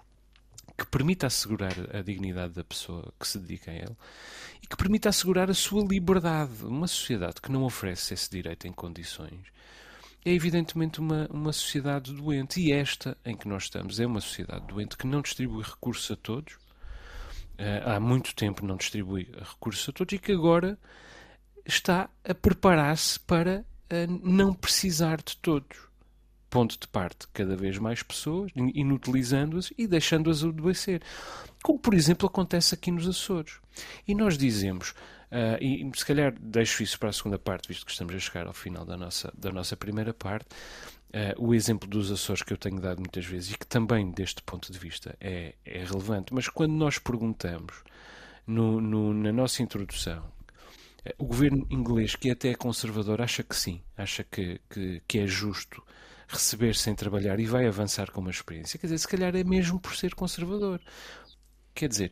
que 0.77 0.85
permita 0.85 1.27
assegurar 1.27 1.73
a 1.95 2.01
dignidade 2.01 2.53
da 2.53 2.63
pessoa 2.63 3.13
que 3.19 3.27
se 3.27 3.39
dedica 3.39 3.71
a 3.71 3.73
ele 3.73 3.95
e 4.61 4.67
que 4.67 4.75
permita 4.75 5.09
assegurar 5.09 5.49
a 5.49 5.53
sua 5.53 5.83
liberdade. 5.83 6.63
Uma 6.63 6.87
sociedade 6.87 7.41
que 7.41 7.51
não 7.51 7.63
oferece 7.63 8.13
esse 8.13 8.29
direito 8.29 8.67
em 8.67 8.73
condições 8.73 9.39
é 10.25 10.31
evidentemente 10.31 10.99
uma, 10.99 11.27
uma 11.31 11.53
sociedade 11.53 12.11
doente. 12.13 12.59
E 12.59 12.73
esta 12.73 13.17
em 13.23 13.37
que 13.37 13.47
nós 13.47 13.63
estamos 13.63 13.99
é 13.99 14.05
uma 14.05 14.19
sociedade 14.19 14.65
doente 14.67 14.97
que 14.97 15.07
não 15.07 15.21
distribui 15.21 15.63
recursos 15.63 16.11
a 16.11 16.15
todos. 16.15 16.55
Uh, 17.57 17.89
há 17.89 17.99
muito 17.99 18.35
tempo 18.35 18.65
não 18.65 18.75
distribui 18.75 19.31
recursos 19.39 19.87
a 19.87 19.93
todos 19.93 20.13
e 20.13 20.19
que 20.19 20.33
agora 20.33 20.77
está 21.65 22.09
a 22.23 22.33
preparar-se 22.33 23.17
para 23.21 23.61
uh, 23.61 24.29
não 24.29 24.53
precisar 24.53 25.17
de 25.17 25.37
todos 25.37 25.77
ponto 26.49 26.79
de 26.79 26.87
parte 26.87 27.27
cada 27.33 27.55
vez 27.55 27.77
mais 27.77 28.01
pessoas, 28.03 28.51
inutilizando-as 28.55 29.71
e 29.77 29.87
deixando-as 29.87 30.43
adoecer. 30.43 31.01
Como, 31.63 31.79
por 31.79 31.93
exemplo, 31.93 32.27
acontece 32.27 32.75
aqui 32.75 32.91
nos 32.91 33.07
Açores. 33.07 33.59
E 34.07 34.15
nós 34.15 34.37
dizemos, 34.37 34.91
uh, 35.31 35.61
e 35.61 35.89
se 35.95 36.05
calhar 36.05 36.33
deixo 36.39 36.83
isso 36.83 36.99
para 36.99 37.09
a 37.09 37.13
segunda 37.13 37.39
parte, 37.39 37.67
visto 37.67 37.85
que 37.85 37.91
estamos 37.91 38.13
a 38.13 38.19
chegar 38.19 38.47
ao 38.47 38.53
final 38.53 38.85
da 38.85 38.95
nossa, 38.95 39.33
da 39.37 39.51
nossa 39.51 39.75
primeira 39.75 40.13
parte, 40.13 40.47
uh, 41.09 41.45
o 41.45 41.53
exemplo 41.53 41.89
dos 41.89 42.11
Açores 42.11 42.43
que 42.43 42.53
eu 42.53 42.57
tenho 42.57 42.79
dado 42.79 42.99
muitas 42.99 43.25
vezes 43.25 43.53
e 43.53 43.57
que 43.57 43.67
também, 43.67 44.11
deste 44.11 44.41
ponto 44.43 44.71
de 44.71 44.77
vista, 44.77 45.15
é, 45.19 45.55
é 45.65 45.83
relevante, 45.83 46.33
mas 46.33 46.47
quando 46.47 46.73
nós 46.73 46.99
perguntamos 46.99 47.83
no, 48.45 48.79
no, 48.79 49.13
na 49.13 49.33
nossa 49.33 49.63
introdução 49.63 50.19
uh, 50.19 51.13
o 51.17 51.25
governo 51.25 51.65
inglês, 51.69 52.15
que 52.15 52.29
até 52.29 52.49
é 52.49 52.55
conservador, 52.55 53.21
acha 53.21 53.43
que 53.43 53.55
sim, 53.55 53.81
acha 53.97 54.23
que, 54.23 54.61
que, 54.69 55.01
que 55.07 55.19
é 55.19 55.27
justo 55.27 55.83
receber 56.27 56.75
sem 56.75 56.95
trabalhar 56.95 57.39
e 57.39 57.45
vai 57.45 57.67
avançar 57.67 58.11
com 58.11 58.21
uma 58.21 58.31
experiência. 58.31 58.79
Quer 58.79 58.87
dizer, 58.87 58.97
se 58.99 59.07
calhar 59.07 59.35
é 59.35 59.43
mesmo 59.43 59.79
por 59.79 59.95
ser 59.95 60.15
conservador. 60.15 60.81
Quer 61.73 61.89
dizer, 61.89 62.11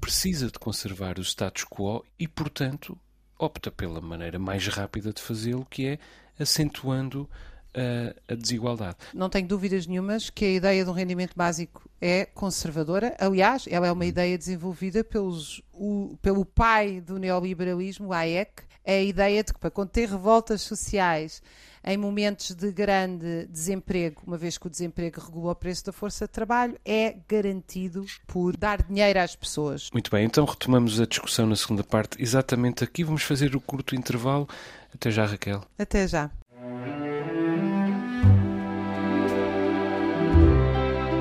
precisa 0.00 0.46
de 0.46 0.58
conservar 0.58 1.18
o 1.18 1.22
status 1.22 1.64
quo 1.64 2.04
e, 2.18 2.28
portanto, 2.28 2.98
opta 3.38 3.70
pela 3.70 4.00
maneira 4.00 4.38
mais 4.38 4.66
rápida 4.68 5.12
de 5.12 5.20
fazê-lo, 5.20 5.66
que 5.68 5.86
é 5.86 5.98
acentuando 6.38 7.28
a, 7.74 8.32
a, 8.32 8.34
desigualdade. 8.34 8.96
Não 9.14 9.28
tenho 9.28 9.46
dúvidas 9.46 9.86
nenhumas 9.86 10.30
que 10.30 10.44
a 10.44 10.50
ideia 10.50 10.84
de 10.84 10.90
um 10.90 10.92
rendimento 10.92 11.34
básico 11.36 11.88
é 12.00 12.24
conservadora. 12.24 13.16
Aliás, 13.18 13.66
ela 13.68 13.86
é 13.86 13.92
uma 13.92 14.06
ideia 14.06 14.36
desenvolvida 14.36 15.04
pelos, 15.04 15.62
o, 15.72 16.16
pelo 16.22 16.44
pai 16.44 17.00
do 17.00 17.18
neoliberalismo, 17.18 18.12
Hayek, 18.12 18.62
é 18.84 18.98
a 18.98 19.02
ideia 19.02 19.44
de 19.44 19.52
que 19.52 19.60
para 19.60 19.70
conter 19.70 20.08
revoltas 20.08 20.62
sociais 20.62 21.42
em 21.88 21.96
momentos 21.96 22.54
de 22.54 22.70
grande 22.70 23.46
desemprego, 23.46 24.22
uma 24.26 24.36
vez 24.36 24.58
que 24.58 24.66
o 24.66 24.70
desemprego 24.70 25.20
regula 25.20 25.52
o 25.52 25.54
preço 25.54 25.86
da 25.86 25.92
força 25.92 26.26
de 26.26 26.32
trabalho, 26.32 26.78
é 26.84 27.16
garantido 27.26 28.04
por 28.26 28.54
dar 28.54 28.82
dinheiro 28.82 29.18
às 29.18 29.34
pessoas. 29.34 29.88
Muito 29.90 30.10
bem, 30.10 30.26
então 30.26 30.44
retomamos 30.44 31.00
a 31.00 31.06
discussão 31.06 31.46
na 31.46 31.56
segunda 31.56 31.82
parte, 31.82 32.22
exatamente 32.22 32.84
aqui. 32.84 33.02
Vamos 33.02 33.22
fazer 33.22 33.56
o 33.56 33.60
curto 33.60 33.94
intervalo. 33.94 34.46
Até 34.94 35.10
já, 35.10 35.24
Raquel. 35.24 35.64
Até 35.78 36.06
já. 36.06 36.30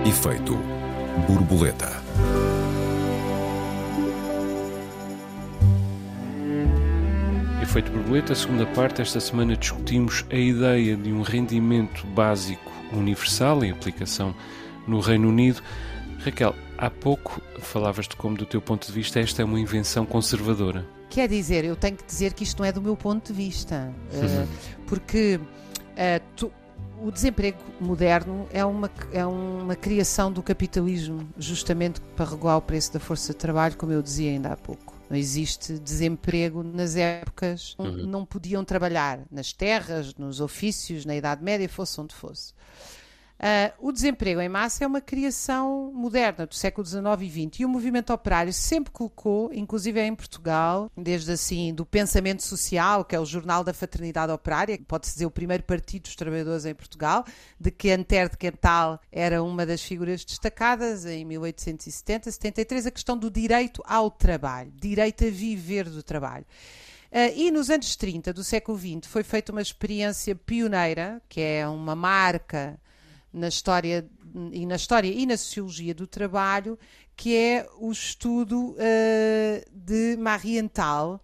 Efeito 0.06 0.58
borboleta. 1.28 2.07
Efeito 7.78 7.92
Borboleta, 7.92 8.34
segunda 8.34 8.66
parte. 8.66 9.04
Esta 9.04 9.20
semana 9.20 9.56
discutimos 9.56 10.26
a 10.32 10.36
ideia 10.36 10.96
de 10.96 11.14
um 11.14 11.22
rendimento 11.22 12.08
básico 12.08 12.72
universal 12.92 13.64
em 13.64 13.70
aplicação 13.70 14.34
no 14.88 15.00
Reino 15.00 15.30
Unido. 15.30 15.62
Raquel, 16.18 16.56
há 16.76 16.90
pouco 16.90 17.40
falavas 17.60 18.08
de 18.08 18.16
como, 18.16 18.36
do 18.36 18.48
teu 18.48 18.60
ponto 18.60 18.88
de 18.88 18.92
vista, 18.92 19.20
esta 19.20 19.44
é 19.44 19.46
uma 19.46 19.60
invenção 19.60 20.08
conservadora. 20.08 20.88
Quer 21.12 21.30
dizer, 21.30 21.66
eu 21.66 21.76
tenho 21.76 21.96
que 21.96 22.04
dizer 22.04 22.34
que 22.34 22.44
isto 22.44 22.58
não 22.58 22.66
é 22.66 22.72
do 22.72 22.82
meu 22.82 22.98
ponto 22.98 23.32
de 23.32 23.34
vista, 23.34 23.94
uh, 24.12 24.48
porque 24.88 25.40
uh, 25.40 26.26
tu, 26.36 26.52
o 27.00 27.12
desemprego 27.12 27.60
moderno 27.80 28.48
é 28.52 28.66
uma, 28.66 28.90
é 29.14 29.24
uma 29.24 29.76
criação 29.76 30.32
do 30.32 30.42
capitalismo, 30.42 31.30
justamente 31.38 32.02
para 32.16 32.26
regular 32.26 32.58
o 32.58 32.62
preço 32.62 32.92
da 32.92 33.00
força 33.00 33.34
de 33.34 33.38
trabalho, 33.38 33.78
como 33.78 33.92
eu 33.92 34.02
dizia 34.02 34.32
ainda 34.32 34.52
há 34.52 34.58
pouco. 34.58 34.97
Não 35.10 35.16
existe 35.16 35.74
desemprego 35.80 36.64
nas 36.64 36.96
épocas 36.96 37.76
uhum. 37.80 38.06
não 38.06 38.26
podiam 38.26 38.64
trabalhar 38.64 39.22
nas 39.32 39.54
terras, 39.54 40.14
nos 40.16 40.42
ofícios, 40.42 41.06
na 41.06 41.16
Idade 41.16 41.44
Média, 41.44 41.70
fosse 41.70 42.00
onde 42.02 42.14
fosse. 42.14 42.54
Uh, 43.38 43.88
o 43.88 43.92
desemprego 43.92 44.42
em 44.42 44.50
massa 44.50 44.84
é 44.84 44.88
uma 44.88 45.00
criação 45.00 45.92
moderna 45.94 46.48
do 46.48 46.56
século 46.56 46.86
XIX 46.86 47.04
e 47.22 47.30
XX 47.30 47.60
e 47.60 47.66
o 47.66 47.70
movimento 47.70 48.12
operário 48.12 48.52
sempre 48.52 48.92
colocou, 48.92 49.54
inclusive 49.54 50.02
em 50.02 50.16
Portugal, 50.16 50.92
desde 50.98 51.32
assim 51.32 51.72
do 51.72 51.86
pensamento 51.86 52.42
social, 52.42 53.06
que 53.06 53.16
é 53.16 53.20
o 53.20 53.26
Jornal 53.26 53.64
da 53.64 53.76
Fraternidade 53.76 54.32
Operária, 54.32 54.80
pode-se 54.88 55.14
dizer 55.14 55.28
o 55.28 55.32
primeiro 55.32 55.62
partido 55.62 56.04
dos 56.04 56.16
trabalhadores 56.16 56.66
em 56.66 56.74
Portugal, 56.74 57.24
de 57.60 57.70
que 57.70 57.92
Antero 57.92 58.32
de 58.32 58.38
Quental 58.38 59.00
era 59.12 59.44
uma 59.44 59.68
das 59.68 59.84
figuras 59.84 60.26
destacadas 60.26 61.06
em 61.06 61.24
1870, 61.24 62.32
73, 62.32 62.88
a 62.88 62.92
questão 62.92 63.16
do 63.16 63.30
direito 63.30 63.84
ao 63.86 64.10
trabalho, 64.10 64.74
direito 64.76 65.24
a 65.24 65.30
viver 65.30 65.88
do 65.88 66.02
trabalho. 66.02 66.46
Uh, 67.12 67.32
e 67.36 67.52
nos 67.52 67.70
anos 67.70 67.96
30 67.96 68.34
do 68.34 68.44
século 68.44 68.78
XX 68.78 69.08
foi 69.08 69.22
feita 69.22 69.52
uma 69.52 69.62
experiência 69.62 70.36
pioneira, 70.36 71.22
que 71.30 71.40
é 71.40 71.68
uma 71.68 71.96
marca 71.96 72.80
na 73.38 73.48
história 73.48 74.06
e 74.52 74.66
na 74.66 74.76
história 74.76 75.08
e 75.08 75.26
na 75.26 75.38
sociologia 75.38 75.94
do 75.94 76.06
trabalho, 76.06 76.78
que 77.16 77.36
é 77.36 77.68
o 77.80 77.92
estudo 77.92 78.72
uh, 78.72 78.76
de 79.72 80.18
Marienthal, 80.18 81.22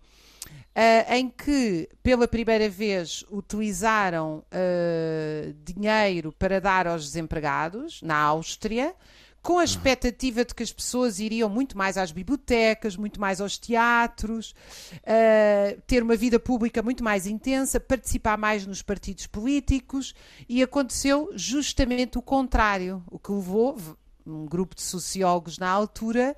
Uh, 0.75 1.05
em 1.13 1.29
que 1.29 1.87
pela 2.01 2.27
primeira 2.27 2.67
vez 2.67 3.23
utilizaram 3.29 4.43
uh, 4.51 5.53
dinheiro 5.63 6.31
para 6.31 6.59
dar 6.59 6.87
aos 6.87 7.05
desempregados 7.05 8.01
na 8.01 8.17
Áustria, 8.17 8.95
com 9.43 9.59
a 9.59 9.63
expectativa 9.63 10.45
de 10.45 10.55
que 10.55 10.63
as 10.63 10.71
pessoas 10.71 11.19
iriam 11.19 11.49
muito 11.49 11.77
mais 11.77 11.97
às 11.97 12.13
bibliotecas, 12.13 12.95
muito 12.95 13.19
mais 13.19 13.41
aos 13.41 13.57
teatros, 13.57 14.55
uh, 14.99 15.81
ter 15.85 16.01
uma 16.01 16.15
vida 16.15 16.39
pública 16.39 16.81
muito 16.81 17.03
mais 17.03 17.27
intensa, 17.27 17.77
participar 17.77 18.37
mais 18.37 18.65
nos 18.65 18.81
partidos 18.81 19.27
políticos, 19.27 20.15
e 20.47 20.63
aconteceu 20.63 21.29
justamente 21.35 22.17
o 22.17 22.21
contrário, 22.21 23.03
o 23.11 23.19
que 23.19 23.33
levou 23.33 23.77
um 24.25 24.45
grupo 24.45 24.73
de 24.75 24.81
sociólogos 24.81 25.57
na 25.57 25.69
altura 25.69 26.33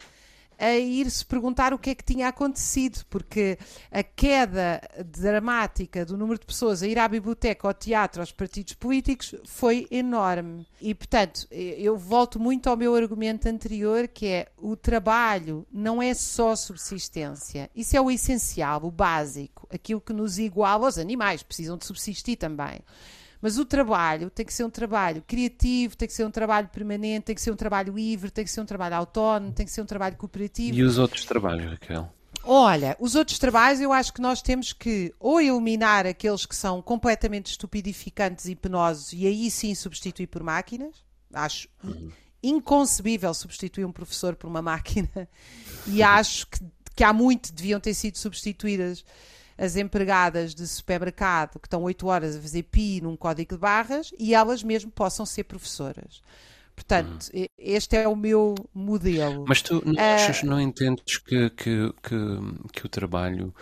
a 0.58 0.74
ir 0.76 1.10
se 1.10 1.26
perguntar 1.26 1.74
o 1.74 1.80
que 1.80 1.90
é 1.92 1.96
que 1.96 2.04
tinha 2.04 2.28
acontecido, 2.28 3.06
porque 3.10 3.58
a 3.92 4.04
queda 4.04 4.82
dramática 5.06 6.06
do 6.06 6.18
número 6.18 6.40
de 6.40 6.46
pessoas 6.46 6.82
a 6.82 6.88
ir 6.88 6.98
à 7.00 7.08
biblioteca, 7.08 7.68
ao 7.68 7.74
teatro, 7.74 8.22
aos 8.22 8.32
partidos 8.32 8.74
políticos 8.74 9.36
foi 9.46 9.88
enorme. 9.92 10.68
E, 10.82 10.94
portanto, 10.94 11.48
eu 11.52 11.98
volto 11.98 12.40
muito 12.40 12.70
ao 12.70 12.78
meu 12.78 12.96
argumento 12.96 13.48
anterior, 13.48 14.08
que 14.08 14.28
é 14.28 14.48
o 14.58 14.76
trabalho 14.76 15.66
não 15.72 16.02
é 16.02 16.14
só 16.14 16.56
subsistência. 16.56 17.70
Isso 17.76 17.96
é 17.98 18.02
o 18.02 18.12
essencial, 18.12 18.84
o 18.84 18.92
básico, 18.92 19.68
aquilo 19.74 20.02
que 20.02 20.14
nos 20.14 20.40
iguala 20.40 20.86
aos 20.86 20.98
animais, 20.98 21.44
precisam 21.44 21.78
de 21.78 21.86
subsistir 21.86 22.36
também. 22.36 22.82
Mas 23.46 23.60
o 23.60 23.64
trabalho 23.64 24.32
tem 24.32 24.44
que 24.44 24.52
ser 24.52 24.64
um 24.64 24.72
trabalho 24.72 25.24
criativo, 25.28 25.96
tem 25.96 26.08
que 26.08 26.16
ser 26.16 26.26
um 26.26 26.32
trabalho 26.32 26.68
permanente, 26.68 27.26
tem 27.26 27.36
que 27.36 27.42
ser 27.44 27.52
um 27.52 27.56
trabalho 27.56 27.94
livre, 27.94 28.32
tem 28.32 28.44
que 28.44 28.50
ser 28.50 28.60
um 28.60 28.66
trabalho 28.66 28.96
autónomo, 28.96 29.54
tem 29.54 29.68
que 29.68 29.72
ser 29.72 29.84
um 29.84 29.86
trabalho 29.86 30.18
cooperativo. 30.18 30.76
E 30.76 30.82
os 30.82 30.98
outros 30.98 31.26
trabalhos, 31.26 31.70
Raquel? 31.70 32.12
Olha, 32.44 32.98
os 33.00 33.14
outros 33.14 33.38
trabalhos 33.38 33.80
eu 33.80 33.94
acho 33.94 34.12
que 34.12 34.20
nós 34.20 34.42
temos 34.42 34.74
que 34.74 35.14
ou 35.20 35.40
eliminar 35.40 36.08
aqueles 36.08 36.44
que 36.48 36.56
são 36.56 36.82
completamente 36.82 37.52
estupidificantes 37.52 38.48
e 38.48 38.56
penosos 38.56 39.14
e 39.14 39.28
aí 39.28 39.52
sim 39.52 39.76
substituir 39.76 40.26
por 40.26 40.42
máquinas. 40.42 41.06
Acho 41.32 41.70
uhum. 41.84 42.10
inconcebível 42.42 43.32
substituir 43.36 43.86
um 43.86 43.92
professor 43.92 44.36
por 44.36 44.48
uma 44.48 44.64
máquina 44.64 45.30
e 45.86 46.02
acho 46.02 46.48
que, 46.48 46.66
que 46.96 47.04
há 47.04 47.14
muito 47.14 47.54
deviam 47.54 47.80
ter 47.80 47.94
sido 47.94 48.18
substituídas 48.18 49.06
as 49.58 49.76
empregadas 49.76 50.54
de 50.54 50.68
supermercado 50.68 51.60
que 51.60 51.68
estão 51.68 51.84
8 51.84 52.08
horas 52.08 52.36
a 52.36 52.42
fazer 52.42 52.64
pi 52.64 53.02
num 53.02 53.16
código 53.16 53.56
de 53.56 53.60
barras 53.60 54.12
e 54.20 54.34
elas 54.34 54.64
mesmo 54.64 54.92
possam 54.92 55.26
ser 55.26 55.46
professoras. 55.46 56.22
Portanto, 56.76 57.30
hum. 57.34 57.46
este 57.58 57.96
é 57.96 58.08
o 58.08 58.16
meu 58.16 58.54
modelo. 58.74 59.46
Mas 59.48 59.62
tu 59.62 59.82
não, 59.86 60.04
achas, 60.04 60.44
não 60.44 60.60
entendes 60.60 61.18
que, 61.18 61.50
que, 61.52 61.94
que, 62.04 62.16
que, 62.74 62.86
o 62.86 62.90
trabalho 62.90 63.56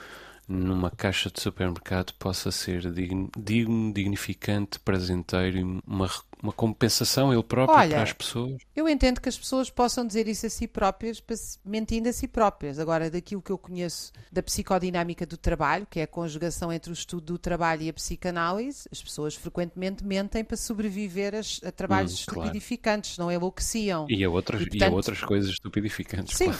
numa 0.47 0.89
caixa 0.89 1.29
de 1.29 1.39
supermercado 1.39 2.11
possa 2.15 2.51
ser 2.51 2.91
digno, 2.91 3.29
digno 3.37 3.93
dignificante, 3.93 4.79
prazenteiro 4.79 5.57
e 5.57 5.81
uma 5.85 6.09
uma 6.43 6.51
compensação 6.51 7.31
ele 7.31 7.41
próprio 7.41 7.77
Olha, 7.77 7.91
para 7.91 8.03
as 8.03 8.11
pessoas? 8.11 8.61
Eu 8.75 8.89
entendo 8.89 9.21
que 9.21 9.29
as 9.29 9.37
pessoas 9.37 9.69
possam 9.69 10.05
dizer 10.05 10.27
isso 10.27 10.45
a 10.45 10.49
si 10.49 10.67
próprias, 10.67 11.23
mentindo 11.63 12.09
a 12.09 12.13
si 12.13 12.27
próprias. 12.27 12.79
Agora, 12.79 13.09
daquilo 13.09 13.41
que 13.41 13.51
eu 13.51 13.57
conheço 13.57 14.11
da 14.29 14.43
psicodinâmica 14.43 15.25
do 15.25 15.37
trabalho, 15.37 15.87
que 15.89 16.01
é 16.01 16.03
a 16.03 16.07
conjugação 16.07 16.71
entre 16.71 16.91
o 16.91 16.93
estudo 16.93 17.33
do 17.33 17.37
trabalho 17.37 17.83
e 17.83 17.89
a 17.89 17.93
psicanálise, 17.93 18.89
as 18.91 19.01
pessoas 19.01 19.35
frequentemente 19.35 20.03
mentem 20.03 20.43
para 20.43 20.57
sobreviver 20.57 21.33
a, 21.33 21.67
a 21.67 21.71
trabalhos 21.71 22.11
hum, 22.11 22.15
estupidificantes, 22.15 23.15
claro. 23.15 23.29
não 23.29 23.37
enlouqueciam. 23.37 24.05
E 24.09 24.21
a 24.21 24.29
outras, 24.29 24.61
e, 24.63 24.65
portanto, 24.65 24.89
e 24.89 24.91
a 24.91 24.95
outras 24.95 25.21
coisas 25.21 25.49
estupidificantes. 25.49 26.37
Sim, 26.37 26.51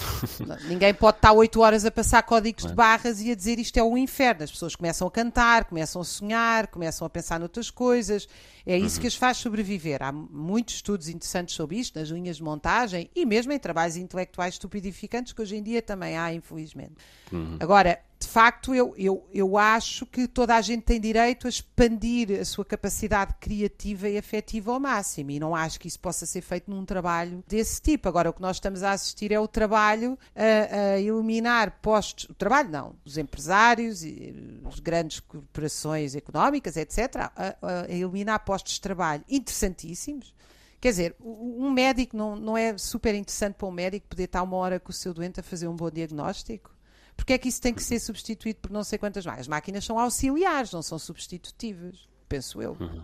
claro. 0.45 0.61
ninguém 0.65 0.93
pode 0.93 1.17
estar 1.17 1.33
oito 1.33 1.59
horas 1.59 1.83
a 1.83 1.91
passar 1.91 2.23
códigos 2.23 2.65
de 2.65 2.73
barras 2.73 3.19
e 3.19 3.31
a 3.31 3.35
dizer 3.35 3.59
isto 3.59 3.77
é 3.77 3.83
o 3.83 3.91
um 3.91 3.97
inferno. 3.97 4.45
As 4.45 4.51
pessoas 4.51 4.77
começam 4.77 5.05
a 5.05 5.11
cantar, 5.11 5.65
começam 5.65 6.01
a 6.01 6.05
sonhar, 6.05 6.67
começam 6.67 7.05
a 7.05 7.09
pensar 7.09 7.37
noutras 7.37 7.69
coisas. 7.69 8.29
É 8.65 8.77
isso 8.77 8.95
uhum. 8.95 9.01
que 9.01 9.07
as 9.07 9.15
faz 9.15 9.35
sobreviver 9.37 9.72
viver. 9.77 10.03
Há 10.03 10.11
muitos 10.11 10.75
estudos 10.75 11.07
interessantes 11.09 11.55
sobre 11.55 11.77
isto, 11.77 11.99
nas 11.99 12.09
linhas 12.09 12.37
de 12.37 12.43
montagem 12.43 13.09
e 13.15 13.25
mesmo 13.25 13.51
em 13.51 13.59
trabalhos 13.59 13.95
intelectuais 13.95 14.55
estupidificantes, 14.55 15.33
que 15.33 15.41
hoje 15.41 15.55
em 15.55 15.63
dia 15.63 15.81
também 15.81 16.17
há, 16.17 16.33
infelizmente. 16.33 16.95
Uhum. 17.31 17.57
Agora, 17.59 17.99
de 18.23 18.29
facto, 18.29 18.73
eu, 18.73 18.93
eu, 18.97 19.27
eu 19.33 19.57
acho 19.57 20.05
que 20.05 20.29
toda 20.29 20.55
a 20.55 20.61
gente 20.61 20.83
tem 20.83 20.99
direito 20.99 21.45
a 21.45 21.49
expandir 21.49 22.39
a 22.39 22.45
sua 22.45 22.63
capacidade 22.63 23.33
criativa 23.37 24.07
e 24.07 24.17
afetiva 24.17 24.71
ao 24.71 24.79
máximo, 24.79 25.31
e 25.31 25.39
não 25.41 25.53
acho 25.53 25.77
que 25.77 25.89
isso 25.89 25.99
possa 25.99 26.25
ser 26.25 26.39
feito 26.39 26.71
num 26.71 26.85
trabalho 26.85 27.43
desse 27.45 27.81
tipo. 27.81 28.07
Agora, 28.07 28.29
o 28.29 28.33
que 28.33 28.41
nós 28.41 28.55
estamos 28.55 28.81
a 28.81 28.91
assistir 28.91 29.33
é 29.33 29.39
o 29.39 29.45
trabalho 29.45 30.17
a, 30.33 30.93
a 30.93 30.99
eliminar 31.01 31.79
postos, 31.81 32.29
o 32.29 32.33
trabalho 32.33 32.69
não, 32.69 32.95
os 33.03 33.17
empresários, 33.17 34.05
e 34.05 34.33
as 34.65 34.79
grandes 34.79 35.19
corporações 35.19 36.15
económicas, 36.15 36.77
etc., 36.77 37.29
a, 37.35 37.55
a 37.61 37.91
eliminar 37.91 38.45
postos 38.45 38.75
de 38.75 38.81
trabalho 38.81 39.23
interessantíssimos. 39.27 40.33
Quer 40.79 40.89
dizer, 40.91 41.15
um 41.19 41.69
médico 41.71 42.15
não, 42.15 42.37
não 42.37 42.57
é 42.57 42.77
super 42.77 43.13
interessante 43.15 43.55
para 43.55 43.67
um 43.67 43.71
médico 43.71 44.07
poder 44.07 44.23
estar 44.23 44.43
uma 44.43 44.55
hora 44.55 44.79
com 44.79 44.91
o 44.91 44.93
seu 44.93 45.13
doente 45.13 45.41
a 45.41 45.43
fazer 45.43 45.67
um 45.67 45.75
bom 45.75 45.91
diagnóstico? 45.91 46.72
Porque 47.15 47.33
é 47.33 47.37
que 47.37 47.47
isso 47.47 47.61
tem 47.61 47.73
que 47.73 47.83
ser 47.83 47.99
substituído 47.99 48.59
por 48.59 48.71
não 48.71 48.83
sei 48.83 48.97
quantas 48.97 49.25
máquinas? 49.25 49.45
As 49.45 49.47
máquinas 49.47 49.85
são 49.85 49.97
auxiliares, 49.99 50.71
não 50.71 50.81
são 50.81 50.99
substitutivas, 50.99 52.07
penso 52.27 52.61
eu. 52.61 52.75
Uhum. 52.79 53.03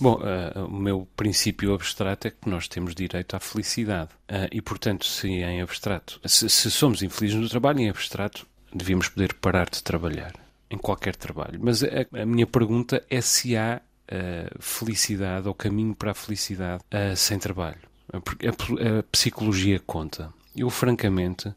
Bom, 0.00 0.20
uh, 0.20 0.64
o 0.66 0.72
meu 0.72 1.08
princípio 1.16 1.74
abstrato 1.74 2.28
é 2.28 2.30
que 2.30 2.48
nós 2.48 2.68
temos 2.68 2.94
direito 2.94 3.34
à 3.34 3.40
felicidade. 3.40 4.10
Uh, 4.30 4.48
e, 4.50 4.60
portanto, 4.60 5.06
se 5.06 5.28
em 5.28 5.60
abstrato, 5.60 6.20
se, 6.24 6.48
se, 6.48 6.70
somos 6.70 7.02
infelizes 7.02 7.38
no 7.38 7.48
trabalho, 7.48 7.80
em 7.80 7.90
abstrato, 7.90 8.46
devíamos 8.72 9.08
poder 9.08 9.34
parar 9.34 9.68
de 9.68 9.82
trabalhar. 9.82 10.32
Em 10.70 10.78
qualquer 10.78 11.16
trabalho. 11.16 11.58
Mas 11.60 11.82
a, 11.82 11.88
a 12.12 12.24
minha 12.24 12.46
pergunta 12.46 13.04
é 13.10 13.20
se 13.20 13.56
há 13.56 13.82
uh, 13.82 14.62
felicidade 14.62 15.48
ou 15.48 15.54
caminho 15.54 15.96
para 15.96 16.12
a 16.12 16.14
felicidade 16.14 16.84
sem 17.16 17.40
trabalho. 17.40 17.80
Porque 18.24 18.46
a, 18.46 18.50
a 18.50 19.02
psicologia 19.10 19.80
conta. 19.80 20.32
Eu, 20.54 20.70
francamente, 20.70 21.52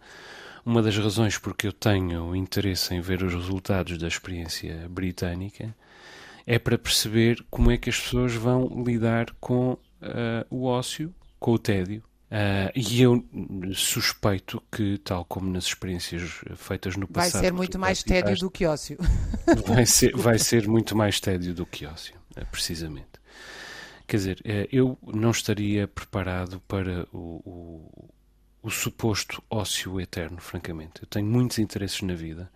uma 0.66 0.82
das 0.82 0.98
razões 0.98 1.38
porque 1.38 1.68
eu 1.68 1.74
tenho 1.74 2.36
interesse 2.36 2.94
em 2.94 3.02
ver 3.02 3.24
os 3.24 3.34
resultados 3.34 3.98
da 3.98 4.08
experiência 4.08 4.88
britânica 4.90 5.76
é 6.46 6.60
para 6.60 6.78
perceber 6.78 7.44
como 7.50 7.72
é 7.72 7.78
que 7.78 7.90
as 7.90 8.00
pessoas 8.00 8.34
vão 8.34 8.84
lidar 8.86 9.28
com 9.40 9.74
uh, 9.74 9.80
o 10.50 10.66
ócio, 10.66 11.14
com 11.40 11.54
o 11.54 11.60
tédio. 11.60 12.04
Uh, 12.32 12.72
e 12.76 13.02
eu 13.02 13.24
suspeito 13.76 14.62
que, 14.72 14.98
tal 14.98 15.24
como 15.24 15.52
nas 15.52 15.66
experiências 15.66 16.42
feitas 16.56 16.96
no 16.96 17.08
passado. 17.08 17.34
Vai 17.34 17.42
ser 17.42 17.54
muito 17.54 17.78
mais 17.78 18.02
tédio 18.02 18.38
do 18.38 18.50
que 18.50 18.66
ócio. 18.66 18.98
Vai 19.68 19.86
ser, 19.86 20.16
vai 20.16 20.40
ser 20.40 20.68
muito 20.68 20.96
mais 20.96 21.20
tédio 21.20 21.54
do 21.54 21.66
que 21.66 21.86
ócio, 21.86 22.16
eh, 22.36 22.46
precisamente. 22.46 23.10
Quer 24.08 24.18
dizer, 24.18 24.42
eu 24.72 24.98
não 25.06 25.32
estaria 25.32 25.86
preparado 25.86 26.62
para 26.66 27.06
o, 27.12 27.42
o 27.46 28.10
suposto 28.70 29.44
ócio 29.50 30.00
eterno, 30.00 30.40
francamente. 30.40 31.02
Eu 31.02 31.08
tenho 31.08 31.28
muitos 31.28 31.60
interesses 31.60 32.02
na 32.02 32.14
vida. 32.14 32.50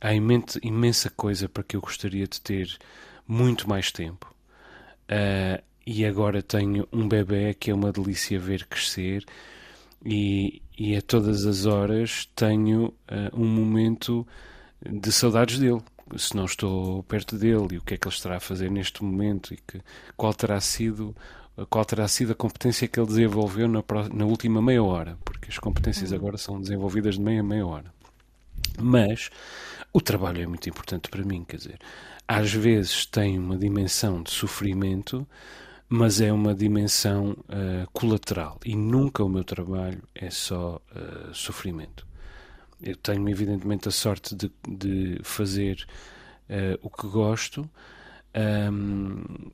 Há 0.00 0.12
imensa 0.14 1.10
coisa 1.10 1.48
para 1.48 1.62
que 1.62 1.76
eu 1.76 1.80
gostaria 1.80 2.26
de 2.26 2.40
ter 2.40 2.78
muito 3.26 3.68
mais 3.68 3.92
tempo. 3.92 4.34
Uh, 5.04 5.62
e 5.86 6.04
agora 6.04 6.42
tenho 6.42 6.86
um 6.92 7.08
bebê 7.08 7.54
que 7.54 7.70
é 7.70 7.74
uma 7.74 7.92
delícia 7.92 8.38
ver 8.38 8.66
crescer 8.66 9.24
e, 10.04 10.62
e 10.78 10.96
a 10.96 11.02
todas 11.02 11.46
as 11.46 11.66
horas 11.66 12.28
tenho 12.34 12.86
uh, 12.86 12.94
um 13.32 13.46
momento 13.46 14.26
de 14.84 15.12
saudades 15.12 15.58
dele. 15.58 15.82
Se 16.16 16.34
não 16.34 16.44
estou 16.44 17.04
perto 17.04 17.36
dele 17.36 17.74
e 17.74 17.78
o 17.78 17.82
que 17.82 17.94
é 17.94 17.96
que 17.96 18.08
ele 18.08 18.14
estará 18.14 18.36
a 18.36 18.40
fazer 18.40 18.70
neste 18.70 19.04
momento 19.04 19.54
e 19.54 19.56
que, 19.56 19.80
qual 20.16 20.34
terá 20.34 20.60
sido 20.60 21.14
qual 21.68 21.84
terá 21.84 22.06
sido 22.08 22.32
a 22.32 22.34
competência 22.34 22.88
que 22.88 22.98
ele 22.98 23.06
desenvolveu 23.06 23.68
na, 23.68 23.82
na 24.12 24.24
última 24.24 24.62
meia 24.62 24.82
hora, 24.82 25.18
porque 25.24 25.48
as 25.48 25.58
competências 25.58 26.10
uhum. 26.10 26.16
agora 26.16 26.38
são 26.38 26.60
desenvolvidas 26.60 27.16
de 27.16 27.20
meia 27.20 27.40
a 27.40 27.44
meia 27.44 27.66
hora. 27.66 27.92
Mas 28.78 29.30
o 29.92 30.00
trabalho 30.00 30.42
é 30.42 30.46
muito 30.46 30.68
importante 30.68 31.08
para 31.08 31.24
mim, 31.24 31.44
quer 31.44 31.56
dizer, 31.56 31.78
às 32.26 32.52
vezes 32.52 33.04
tem 33.06 33.38
uma 33.38 33.56
dimensão 33.56 34.22
de 34.22 34.30
sofrimento, 34.30 35.26
mas 35.88 36.20
é 36.20 36.32
uma 36.32 36.54
dimensão 36.54 37.32
uh, 37.32 37.90
colateral 37.92 38.60
e 38.64 38.76
nunca 38.76 39.24
o 39.24 39.28
meu 39.28 39.42
trabalho 39.42 40.00
é 40.14 40.30
só 40.30 40.80
uh, 40.94 41.34
sofrimento. 41.34 42.06
Eu 42.80 42.96
tenho, 42.96 43.28
evidentemente, 43.28 43.88
a 43.88 43.90
sorte 43.90 44.34
de, 44.34 44.50
de 44.66 45.20
fazer 45.22 45.84
uh, 46.48 46.78
o 46.80 46.88
que 46.88 47.06
gosto. 47.08 47.68
Um, 48.72 49.50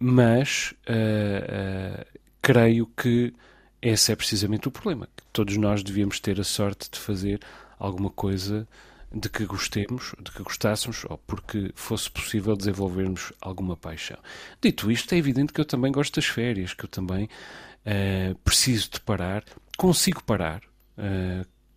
mas 0.00 0.74
uh, 0.88 2.00
uh, 2.00 2.20
creio 2.40 2.86
que 2.86 3.34
esse 3.82 4.10
é 4.10 4.16
precisamente 4.16 4.66
o 4.66 4.70
problema. 4.70 5.06
Que 5.14 5.22
todos 5.30 5.56
nós 5.58 5.82
devíamos 5.82 6.18
ter 6.18 6.40
a 6.40 6.44
sorte 6.44 6.90
de 6.90 6.98
fazer 6.98 7.38
alguma 7.78 8.08
coisa 8.08 8.66
de 9.12 9.28
que 9.28 9.44
gostemos, 9.44 10.14
de 10.22 10.30
que 10.30 10.42
gostássemos, 10.42 11.04
ou 11.08 11.18
porque 11.18 11.70
fosse 11.74 12.10
possível 12.10 12.56
desenvolvermos 12.56 13.32
alguma 13.40 13.76
paixão. 13.76 14.18
Dito 14.62 14.90
isto, 14.90 15.12
é 15.14 15.18
evidente 15.18 15.52
que 15.52 15.60
eu 15.60 15.64
também 15.64 15.92
gosto 15.92 16.14
das 16.14 16.26
férias, 16.26 16.72
que 16.72 16.84
eu 16.84 16.88
também 16.88 17.24
uh, 17.24 18.34
preciso 18.42 18.90
de 18.92 19.00
parar, 19.00 19.44
consigo 19.76 20.22
parar 20.24 20.62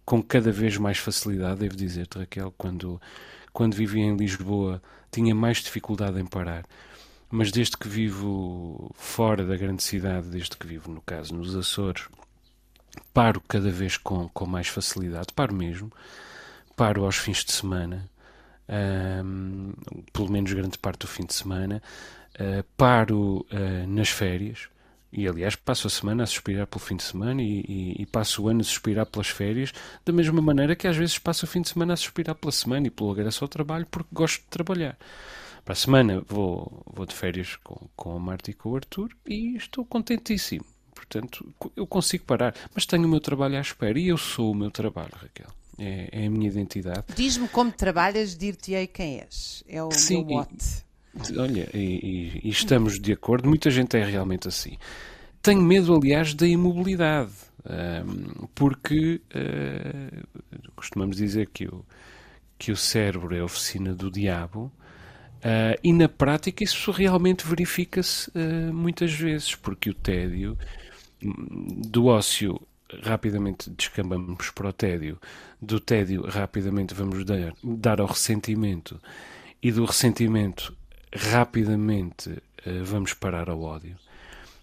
com 0.05 0.21
cada 0.21 0.51
vez 0.51 0.75
mais 0.77 0.97
facilidade, 0.97 1.61
devo 1.61 1.77
dizer-te, 1.77 2.17
Raquel, 2.17 2.53
quando, 2.57 3.01
quando 3.53 3.73
vivia 3.73 4.03
em 4.03 4.17
Lisboa 4.17 4.81
tinha 5.09 5.33
mais 5.33 5.59
dificuldade 5.59 6.19
em 6.19 6.25
parar 6.25 6.65
mas 7.33 7.51
desde 7.51 7.75
que 7.75 7.87
vivo 7.87 8.91
fora 8.93 9.43
da 9.43 9.57
grande 9.57 9.81
cidade, 9.81 10.29
desde 10.29 10.55
que 10.55 10.67
vivo, 10.67 10.91
no 10.91 11.01
caso, 11.01 11.33
nos 11.33 11.55
Açores, 11.55 12.07
paro 13.11 13.41
cada 13.47 13.71
vez 13.71 13.97
com, 13.97 14.29
com 14.29 14.45
mais 14.45 14.67
facilidade, 14.67 15.33
paro 15.35 15.51
mesmo, 15.51 15.91
paro 16.75 17.03
aos 17.03 17.15
fins 17.15 17.43
de 17.43 17.51
semana, 17.51 18.07
um, 19.25 19.73
pelo 20.13 20.29
menos 20.31 20.53
grande 20.53 20.77
parte 20.77 20.99
do 20.99 21.07
fim 21.07 21.25
de 21.25 21.33
semana, 21.33 21.81
uh, 22.35 22.63
paro 22.77 23.47
uh, 23.51 23.87
nas 23.87 24.09
férias, 24.09 24.69
E 25.11 25.27
aliás, 25.27 25.55
passo 25.55 25.87
a 25.87 25.89
semana 25.89 26.21
a 26.21 26.27
suspirar 26.27 26.67
pelo 26.67 26.85
fim 26.85 26.97
de 26.97 27.03
semana 27.03 27.41
e, 27.41 27.61
e, 27.67 27.95
e, 28.03 28.05
passo 28.05 28.43
o 28.43 28.47
ano 28.47 28.61
a 28.61 28.63
suspirar 28.63 29.07
pelas 29.07 29.29
férias, 29.29 29.73
da 30.05 30.13
mesma 30.13 30.39
maneira 30.39 30.75
que 30.75 30.87
às 30.87 30.95
vezes 30.95 31.17
passo 31.17 31.45
o 31.45 31.49
fim 31.49 31.63
de 31.63 31.69
semana 31.69 31.93
a 31.93 31.97
suspirar 31.97 32.35
pela 32.35 32.51
semana 32.51 32.85
e 32.85 32.91
pelo 32.91 33.11
regresso 33.11 33.43
ao 33.43 33.47
trabalho 33.47 33.87
porque 33.89 34.09
gosto 34.13 34.39
de 34.41 34.47
trabalhar. 34.49 34.95
Para 35.63 35.73
a 35.73 35.75
semana 35.75 36.21
vou, 36.27 36.83
vou 36.85 37.05
de 37.05 37.15
férias 37.15 37.55
com, 37.57 37.87
com 37.95 38.15
a 38.15 38.19
Marta 38.19 38.51
e 38.51 38.53
com 38.53 38.69
o 38.69 38.75
Arthur 38.75 39.15
e 39.25 39.55
estou 39.55 39.85
contentíssimo. 39.85 40.65
Portanto, 40.93 41.53
eu 41.75 41.87
consigo 41.87 42.25
parar, 42.25 42.53
mas 42.73 42.85
tenho 42.85 43.05
o 43.05 43.09
meu 43.09 43.19
trabalho 43.19 43.57
à 43.57 43.61
espera 43.61 43.97
e 43.99 44.07
eu 44.07 44.17
sou 44.17 44.51
o 44.51 44.55
meu 44.55 44.71
trabalho, 44.71 45.11
Raquel. 45.13 45.47
É, 45.77 46.09
é 46.11 46.27
a 46.27 46.29
minha 46.29 46.47
identidade. 46.47 47.05
Diz-me 47.15 47.47
como 47.47 47.71
trabalhas, 47.71 48.37
dir-te-ei 48.37 48.87
quem 48.87 49.19
és. 49.21 49.63
É 49.67 49.81
o 49.81 49.91
Sim, 49.91 50.25
meu 50.25 50.37
mote. 50.37 50.83
E, 51.29 51.37
olha, 51.37 51.69
e, 51.73 52.41
e, 52.43 52.49
estamos 52.49 52.99
de 52.99 53.11
acordo, 53.11 53.47
muita 53.47 53.69
gente 53.69 53.97
é 53.97 54.03
realmente 54.03 54.47
assim. 54.47 54.77
Tenho 55.41 55.61
medo, 55.61 55.95
aliás, 55.95 56.33
da 56.33 56.47
imobilidade, 56.47 57.33
porque 58.55 59.21
uh, 59.35 60.71
costumamos 60.75 61.17
dizer 61.17 61.49
que 61.49 61.65
o, 61.65 61.85
que 62.57 62.71
o 62.71 62.77
cérebro 62.77 63.35
é 63.35 63.39
a 63.39 63.45
oficina 63.45 63.93
do 63.93 64.09
diabo. 64.09 64.71
Uh, 65.43 65.77
e 65.83 65.91
na 65.91 66.07
prática 66.07 66.63
isso 66.63 66.89
realmente 66.89 67.45
verifica-se 67.45 68.29
uh, 68.29 68.73
muitas 68.73 69.11
vezes, 69.11 69.53
porque 69.55 69.89
o 69.89 69.93
tédio 69.93 70.57
do 71.21 72.05
ócio 72.05 72.61
rapidamente 73.01 73.69
descambamos 73.69 74.51
para 74.51 74.69
o 74.69 74.73
tédio, 74.73 75.19
do 75.61 75.81
tédio 75.81 76.25
rapidamente 76.25 76.93
vamos 76.93 77.25
dar, 77.25 77.53
dar 77.61 77.99
ao 77.99 78.07
ressentimento 78.07 79.01
e 79.61 79.69
do 79.69 79.83
ressentimento 79.83 80.73
rapidamente 81.13 82.29
uh, 82.29 82.85
vamos 82.85 83.13
parar 83.13 83.49
ao 83.49 83.61
ódio. 83.61 83.97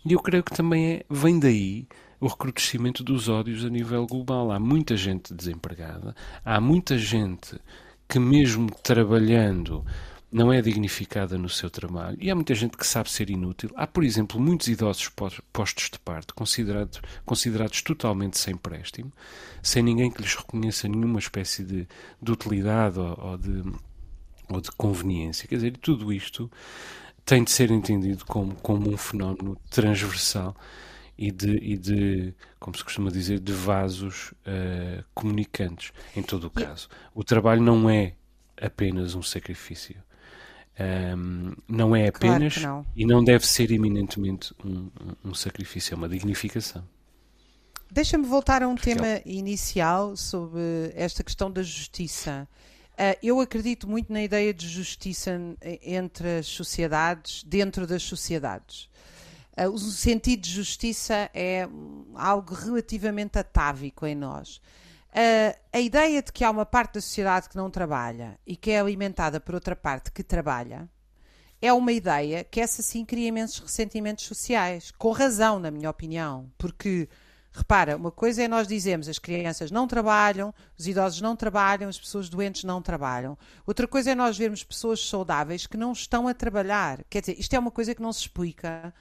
E 0.02 0.14
eu 0.14 0.20
creio 0.20 0.42
que 0.42 0.54
também 0.54 0.92
é, 0.92 1.04
vem 1.10 1.38
daí 1.38 1.86
o 2.18 2.26
recrudescimento 2.26 3.04
dos 3.04 3.28
ódios 3.28 3.66
a 3.66 3.68
nível 3.68 4.06
global. 4.06 4.50
Há 4.50 4.58
muita 4.58 4.96
gente 4.96 5.34
desempregada, 5.34 6.14
há 6.42 6.58
muita 6.58 6.96
gente 6.96 7.60
que, 8.08 8.18
mesmo 8.18 8.70
trabalhando, 8.82 9.84
não 10.32 10.52
é 10.52 10.62
dignificada 10.62 11.36
no 11.36 11.48
seu 11.48 11.68
trabalho 11.68 12.16
e 12.20 12.30
há 12.30 12.34
muita 12.34 12.54
gente 12.54 12.76
que 12.76 12.86
sabe 12.86 13.10
ser 13.10 13.30
inútil. 13.30 13.70
Há, 13.74 13.86
por 13.86 14.04
exemplo, 14.04 14.40
muitos 14.40 14.68
idosos 14.68 15.10
postos 15.52 15.90
de 15.90 15.98
parte, 15.98 16.32
considerados, 16.32 17.00
considerados 17.24 17.82
totalmente 17.82 18.38
sem 18.38 18.56
préstimo, 18.56 19.12
sem 19.62 19.82
ninguém 19.82 20.10
que 20.10 20.22
lhes 20.22 20.34
reconheça 20.34 20.86
nenhuma 20.86 21.18
espécie 21.18 21.64
de, 21.64 21.88
de 22.22 22.32
utilidade 22.32 22.98
ou, 22.98 23.18
ou, 23.20 23.38
de, 23.38 23.62
ou 24.48 24.60
de 24.60 24.70
conveniência. 24.72 25.48
Quer 25.48 25.56
dizer, 25.56 25.76
tudo 25.78 26.12
isto 26.12 26.50
tem 27.24 27.42
de 27.42 27.50
ser 27.50 27.70
entendido 27.72 28.24
como, 28.24 28.54
como 28.56 28.88
um 28.88 28.96
fenómeno 28.96 29.56
transversal 29.68 30.56
e 31.18 31.32
de, 31.32 31.56
e 31.56 31.76
de, 31.76 32.34
como 32.58 32.76
se 32.76 32.84
costuma 32.84 33.10
dizer, 33.10 33.40
de 33.40 33.52
vasos 33.52 34.30
uh, 34.46 35.04
comunicantes, 35.12 35.92
em 36.14 36.22
todo 36.22 36.46
o 36.46 36.50
caso. 36.50 36.88
O 37.12 37.24
trabalho 37.24 37.60
não 37.60 37.90
é 37.90 38.14
apenas 38.56 39.14
um 39.14 39.22
sacrifício 39.22 39.96
um, 40.80 41.52
não 41.68 41.94
é 41.94 42.08
apenas 42.08 42.54
claro 42.54 42.76
não. 42.76 42.86
e 42.96 43.04
não 43.04 43.22
deve 43.22 43.46
ser 43.46 43.70
eminentemente 43.70 44.54
um, 44.64 44.88
um 45.24 45.34
sacrifício, 45.34 45.94
é 45.94 45.96
uma 45.96 46.08
dignificação. 46.08 46.84
Deixa-me 47.90 48.24
voltar 48.24 48.62
a 48.62 48.68
um 48.68 48.76
Porque 48.76 48.94
tema 48.94 49.06
é... 49.06 49.22
inicial 49.26 50.16
sobre 50.16 50.60
esta 50.94 51.24
questão 51.24 51.50
da 51.50 51.62
justiça. 51.62 52.48
Uh, 52.92 53.18
eu 53.22 53.40
acredito 53.40 53.88
muito 53.88 54.12
na 54.12 54.22
ideia 54.22 54.54
de 54.54 54.68
justiça 54.68 55.40
entre 55.82 56.38
as 56.38 56.46
sociedades, 56.46 57.42
dentro 57.42 57.86
das 57.86 58.02
sociedades. 58.02 58.88
Uh, 59.58 59.70
o 59.70 59.78
sentido 59.78 60.42
de 60.42 60.50
justiça 60.50 61.28
é 61.34 61.68
algo 62.14 62.54
relativamente 62.54 63.38
atávico 63.38 64.06
em 64.06 64.14
nós. 64.14 64.60
A 65.72 65.80
ideia 65.80 66.22
de 66.22 66.32
que 66.32 66.44
há 66.44 66.50
uma 66.50 66.66
parte 66.66 66.94
da 66.94 67.00
sociedade 67.00 67.48
que 67.48 67.56
não 67.56 67.70
trabalha 67.70 68.38
e 68.46 68.56
que 68.56 68.70
é 68.70 68.80
alimentada 68.80 69.40
por 69.40 69.54
outra 69.54 69.74
parte 69.74 70.12
que 70.12 70.22
trabalha 70.22 70.88
é 71.60 71.72
uma 71.72 71.92
ideia 71.92 72.42
que 72.42 72.60
essa 72.60 72.82
sim 72.82 73.04
cria 73.04 73.28
imensos 73.28 73.58
ressentimentos 73.58 74.24
sociais, 74.24 74.90
com 74.92 75.12
razão, 75.12 75.58
na 75.58 75.70
minha 75.70 75.90
opinião, 75.90 76.50
porque 76.56 77.08
repara, 77.52 77.96
uma 77.96 78.10
coisa 78.10 78.42
é 78.42 78.48
nós 78.48 78.66
dizemos 78.66 79.08
as 79.08 79.18
crianças 79.18 79.70
não 79.70 79.86
trabalham, 79.86 80.54
os 80.78 80.86
idosos 80.86 81.20
não 81.20 81.36
trabalham, 81.36 81.88
as 81.88 81.98
pessoas 81.98 82.28
doentes 82.28 82.64
não 82.64 82.80
trabalham. 82.80 83.36
Outra 83.66 83.86
coisa 83.86 84.12
é 84.12 84.14
nós 84.14 84.38
vermos 84.38 84.64
pessoas 84.64 85.06
saudáveis 85.06 85.66
que 85.66 85.76
não 85.76 85.92
estão 85.92 86.28
a 86.28 86.34
trabalhar. 86.34 87.04
Quer 87.10 87.20
dizer, 87.20 87.38
isto 87.38 87.52
é 87.54 87.58
uma 87.58 87.70
coisa 87.70 87.94
que 87.94 88.02
não 88.02 88.12
se 88.12 88.20
explica 88.20 88.94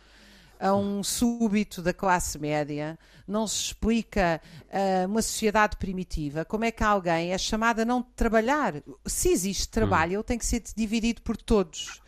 a 0.60 0.76
um 0.76 1.02
súbito 1.02 1.82
da 1.82 1.94
classe 1.94 2.38
média, 2.38 3.00
não 3.26 3.48
se 3.48 3.64
explica 3.64 4.42
a 4.70 5.08
uma 5.08 5.22
sociedade 5.22 5.78
primitiva 5.78 6.44
como 6.44 6.66
é 6.66 6.72
que 6.72 6.84
alguém 6.84 7.32
é 7.32 7.38
chamado 7.38 7.80
a 7.80 7.86
não 7.86 8.02
trabalhar. 8.02 8.74
Se 9.06 9.30
existe 9.30 9.70
trabalho, 9.70 10.16
ele 10.16 10.24
tem 10.24 10.38
que 10.38 10.46
ser 10.46 10.62
dividido 10.76 11.22
por 11.22 11.38
todos. 11.38 12.02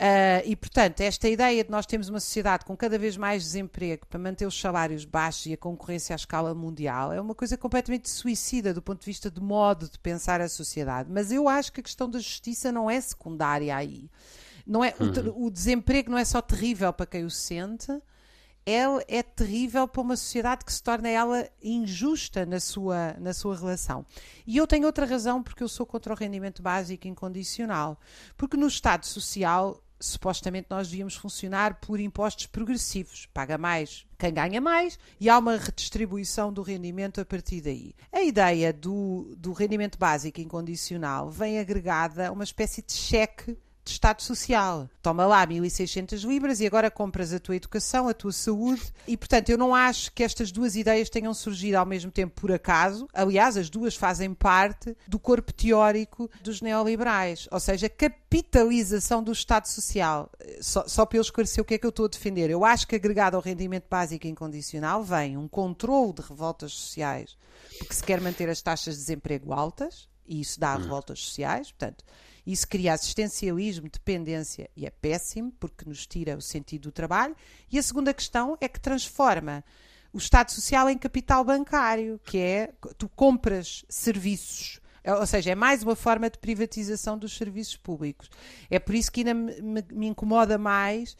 Uh, 0.00 0.40
e, 0.46 0.56
portanto, 0.56 1.02
esta 1.02 1.28
ideia 1.28 1.62
de 1.62 1.70
nós 1.70 1.84
termos 1.84 2.08
uma 2.08 2.20
sociedade 2.20 2.64
com 2.64 2.74
cada 2.74 2.98
vez 2.98 3.18
mais 3.18 3.42
desemprego 3.42 4.06
para 4.06 4.18
manter 4.18 4.46
os 4.46 4.58
salários 4.58 5.04
baixos 5.04 5.44
e 5.44 5.52
a 5.52 5.58
concorrência 5.58 6.14
à 6.14 6.16
escala 6.16 6.54
mundial 6.54 7.12
é 7.12 7.20
uma 7.20 7.34
coisa 7.34 7.58
completamente 7.58 8.08
suicida 8.08 8.72
do 8.72 8.80
ponto 8.80 9.00
de 9.00 9.04
vista 9.04 9.30
de 9.30 9.42
modo 9.42 9.90
de 9.90 9.98
pensar 9.98 10.40
a 10.40 10.48
sociedade. 10.48 11.10
Mas 11.12 11.30
eu 11.30 11.50
acho 11.50 11.70
que 11.70 11.80
a 11.80 11.82
questão 11.82 12.08
da 12.08 12.18
justiça 12.18 12.72
não 12.72 12.88
é 12.88 12.98
secundária 12.98 13.76
aí. 13.76 14.08
Não 14.66 14.84
é, 14.84 14.94
uhum. 15.00 15.30
o, 15.30 15.46
o, 15.46 15.50
desemprego 15.50 16.10
não 16.10 16.18
é 16.18 16.24
só 16.24 16.40
terrível 16.40 16.92
para 16.92 17.06
quem 17.06 17.24
o 17.24 17.30
sente, 17.30 17.90
é, 18.66 18.82
é 19.08 19.22
terrível 19.22 19.88
para 19.88 20.02
uma 20.02 20.16
sociedade 20.16 20.64
que 20.64 20.72
se 20.72 20.82
torna 20.82 21.08
ela 21.08 21.48
injusta 21.62 22.44
na 22.44 22.60
sua, 22.60 23.14
na 23.18 23.32
sua 23.32 23.56
relação. 23.56 24.04
E 24.46 24.56
eu 24.56 24.66
tenho 24.66 24.86
outra 24.86 25.06
razão 25.06 25.42
porque 25.42 25.62
eu 25.62 25.68
sou 25.68 25.86
contra 25.86 26.12
o 26.12 26.16
rendimento 26.16 26.62
básico 26.62 27.08
incondicional. 27.08 27.98
Porque 28.36 28.56
no 28.56 28.66
Estado 28.66 29.06
Social 29.06 29.82
supostamente 30.00 30.66
nós 30.70 30.88
devíamos 30.88 31.14
funcionar 31.14 31.74
por 31.74 32.00
impostos 32.00 32.46
progressivos. 32.46 33.26
Paga 33.26 33.58
mais 33.58 34.06
quem 34.18 34.32
ganha 34.32 34.60
mais 34.60 34.98
e 35.20 35.28
há 35.28 35.38
uma 35.38 35.56
redistribuição 35.56 36.52
do 36.52 36.62
rendimento 36.62 37.20
a 37.20 37.24
partir 37.24 37.60
daí. 37.60 37.94
A 38.10 38.22
ideia 38.22 38.72
do, 38.72 39.34
do 39.36 39.52
rendimento 39.52 39.98
básico 39.98 40.40
incondicional 40.40 41.30
vem 41.30 41.58
agregada 41.58 42.28
a 42.28 42.32
uma 42.32 42.44
espécie 42.44 42.82
de 42.82 42.94
cheque 42.94 43.56
de 43.90 43.94
Estado 43.94 44.22
Social. 44.22 44.88
Toma 45.02 45.26
lá 45.26 45.46
1.600 45.46 46.24
libras 46.24 46.60
e 46.60 46.66
agora 46.66 46.90
compras 46.90 47.32
a 47.32 47.40
tua 47.40 47.56
educação, 47.56 48.08
a 48.08 48.14
tua 48.14 48.32
saúde. 48.32 48.92
E, 49.06 49.16
portanto, 49.16 49.50
eu 49.50 49.58
não 49.58 49.74
acho 49.74 50.12
que 50.12 50.22
estas 50.22 50.52
duas 50.52 50.76
ideias 50.76 51.10
tenham 51.10 51.34
surgido 51.34 51.76
ao 51.76 51.86
mesmo 51.86 52.10
tempo 52.10 52.40
por 52.40 52.52
acaso. 52.52 53.08
Aliás, 53.12 53.56
as 53.56 53.68
duas 53.68 53.96
fazem 53.96 54.32
parte 54.32 54.96
do 55.08 55.18
corpo 55.18 55.52
teórico 55.52 56.30
dos 56.42 56.60
neoliberais. 56.60 57.48
Ou 57.50 57.58
seja, 57.58 57.88
capitalização 57.88 59.22
do 59.22 59.32
Estado 59.32 59.66
Social. 59.66 60.30
Só, 60.60 60.86
só 60.86 61.04
para 61.04 61.18
eu 61.18 61.22
esclarecer 61.22 61.60
o 61.60 61.64
que 61.64 61.74
é 61.74 61.78
que 61.78 61.86
eu 61.86 61.90
estou 61.90 62.06
a 62.06 62.08
defender. 62.08 62.48
Eu 62.50 62.64
acho 62.64 62.86
que 62.86 62.94
agregado 62.94 63.36
ao 63.36 63.42
rendimento 63.42 63.86
básico 63.90 64.26
incondicional 64.26 65.02
vem 65.02 65.36
um 65.36 65.48
controle 65.48 66.12
de 66.12 66.22
revoltas 66.22 66.72
sociais, 66.72 67.36
porque 67.78 67.94
se 67.94 68.04
quer 68.04 68.20
manter 68.20 68.48
as 68.48 68.62
taxas 68.62 68.94
de 68.94 69.00
desemprego 69.00 69.52
altas, 69.52 70.08
e 70.26 70.40
isso 70.40 70.60
dá 70.60 70.76
hum. 70.76 70.82
revoltas 70.82 71.18
sociais. 71.20 71.72
Portanto, 71.72 72.04
isso 72.46 72.66
cria 72.66 72.94
assistencialismo, 72.94 73.88
dependência 73.88 74.70
e 74.76 74.86
é 74.86 74.90
péssimo 74.90 75.52
porque 75.58 75.88
nos 75.88 76.06
tira 76.06 76.36
o 76.36 76.40
sentido 76.40 76.82
do 76.82 76.92
trabalho. 76.92 77.36
E 77.70 77.78
a 77.78 77.82
segunda 77.82 78.14
questão 78.14 78.56
é 78.60 78.68
que 78.68 78.80
transforma 78.80 79.64
o 80.12 80.18
Estado 80.18 80.50
Social 80.50 80.88
em 80.88 80.98
capital 80.98 81.44
bancário, 81.44 82.20
que 82.24 82.38
é 82.38 82.72
tu 82.98 83.08
compras 83.08 83.84
serviços. 83.88 84.80
É, 85.02 85.14
ou 85.14 85.26
seja, 85.26 85.50
é 85.50 85.54
mais 85.54 85.82
uma 85.82 85.96
forma 85.96 86.28
de 86.28 86.38
privatização 86.38 87.16
dos 87.16 87.36
serviços 87.36 87.76
públicos. 87.76 88.28
É 88.68 88.78
por 88.78 88.94
isso 88.94 89.10
que 89.10 89.20
ainda 89.20 89.34
me, 89.34 89.84
me 89.92 90.06
incomoda 90.06 90.58
mais 90.58 91.16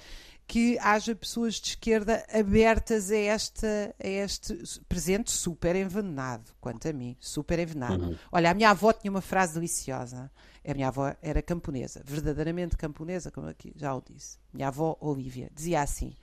que 0.51 0.77
haja 0.81 1.15
pessoas 1.15 1.55
de 1.55 1.69
esquerda 1.69 2.27
abertas 2.29 3.13
a, 3.13 3.17
esta, 3.17 3.95
a 4.03 4.09
este 4.09 4.61
presente 4.89 5.31
super 5.31 5.77
envenenado, 5.77 6.51
quanto 6.61 6.89
a 6.89 6.93
mim, 6.93 7.17
super 7.21 7.57
envenenado. 7.61 8.05
Uhum. 8.05 8.17
Olha, 8.33 8.51
a 8.51 8.55
minha 8.55 8.71
avó 8.71 8.93
tinha 8.93 9.13
uma 9.13 9.21
frase 9.21 9.55
deliciosa. 9.55 10.29
A 10.67 10.75
minha 10.75 10.89
avó 10.89 11.15
era 11.23 11.41
camponesa, 11.41 12.03
verdadeiramente 12.05 12.77
camponesa, 12.77 13.31
como 13.31 13.49
aqui 13.49 13.73
já 13.77 13.95
o 13.95 14.03
disse. 14.03 14.39
Minha 14.53 14.69
avó 14.69 14.97
Olívia 15.01 15.51
dizia 15.55 15.81
assim: 15.81 16.15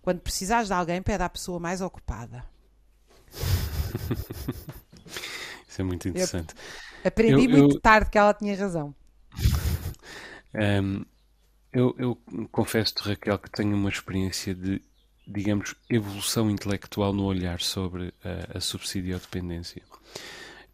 quando 0.00 0.20
precisares 0.20 0.68
de 0.68 0.74
alguém, 0.74 1.02
pede 1.02 1.22
à 1.22 1.28
pessoa 1.28 1.58
mais 1.58 1.80
ocupada. 1.80 2.44
Isso 5.68 5.80
é 5.80 5.84
muito 5.84 6.08
interessante. 6.08 6.54
Eu 7.02 7.08
aprendi 7.08 7.44
eu, 7.44 7.50
muito 7.50 7.76
eu... 7.76 7.80
tarde 7.80 8.10
que 8.10 8.18
ela 8.18 8.34
tinha 8.34 8.56
razão. 8.56 8.94
Um, 10.52 11.04
eu, 11.72 11.94
eu 11.96 12.18
confesso-te, 12.50 13.08
Raquel, 13.08 13.38
que 13.38 13.48
tenho 13.48 13.76
uma 13.76 13.88
experiência 13.88 14.52
de, 14.52 14.82
digamos, 15.24 15.76
evolução 15.88 16.50
intelectual 16.50 17.12
no 17.12 17.24
olhar 17.24 17.60
sobre 17.60 18.12
a, 18.24 18.58
a 18.58 18.60
subsidiodependência. 18.60 19.80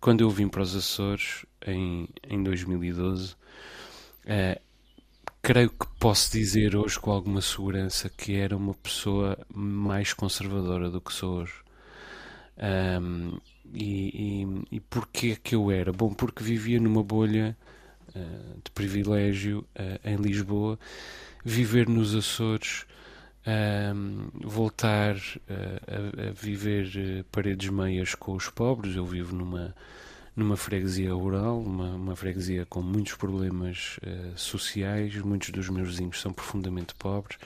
Quando 0.00 0.22
eu 0.22 0.30
vim 0.30 0.48
para 0.48 0.62
os 0.62 0.74
Açores, 0.74 1.44
em, 1.66 2.08
em 2.28 2.42
2012, 2.42 3.34
uh, 3.34 4.60
creio 5.42 5.70
que 5.70 5.86
posso 6.00 6.32
dizer 6.32 6.74
hoje 6.74 6.98
com 6.98 7.12
alguma 7.12 7.40
segurança 7.40 8.08
que 8.10 8.34
era 8.34 8.56
uma 8.56 8.74
pessoa 8.74 9.38
mais 9.54 10.12
conservadora 10.12 10.90
do 10.90 11.00
que 11.00 11.12
sou 11.12 11.42
hoje. 11.42 11.54
Um, 13.00 13.38
e, 13.72 14.42
e, 14.42 14.76
e 14.76 14.80
porquê 14.80 15.36
que 15.36 15.54
eu 15.54 15.70
era? 15.70 15.92
Bom, 15.92 16.12
porque 16.12 16.42
vivia 16.42 16.80
numa 16.80 17.02
bolha 17.02 17.56
uh, 18.08 18.60
de 18.64 18.70
privilégio 18.72 19.64
uh, 19.78 20.08
em 20.08 20.16
Lisboa, 20.16 20.78
viver 21.44 21.88
nos 21.88 22.14
Açores, 22.14 22.84
um, 23.94 24.28
voltar 24.42 25.14
uh, 25.14 26.22
a, 26.26 26.28
a, 26.28 26.32
viver 26.32 27.24
paredes 27.30 27.68
meias 27.68 28.14
com 28.14 28.32
os 28.32 28.48
pobres. 28.48 28.96
Eu 28.96 29.04
vivo 29.04 29.36
numa, 29.36 29.74
numa 30.36 30.56
freguesia 30.56 31.14
rural, 31.14 31.60
uma, 31.60 31.96
uma 31.96 32.14
freguesia 32.14 32.66
com 32.66 32.82
muitos 32.82 33.14
problemas 33.14 33.98
sociais, 34.36 35.16
muitos 35.16 35.48
dos 35.48 35.68
meus 35.70 35.88
vizinhos 35.88 36.20
são 36.20 36.32
profundamente 36.32 36.94
pobres. 36.94 37.38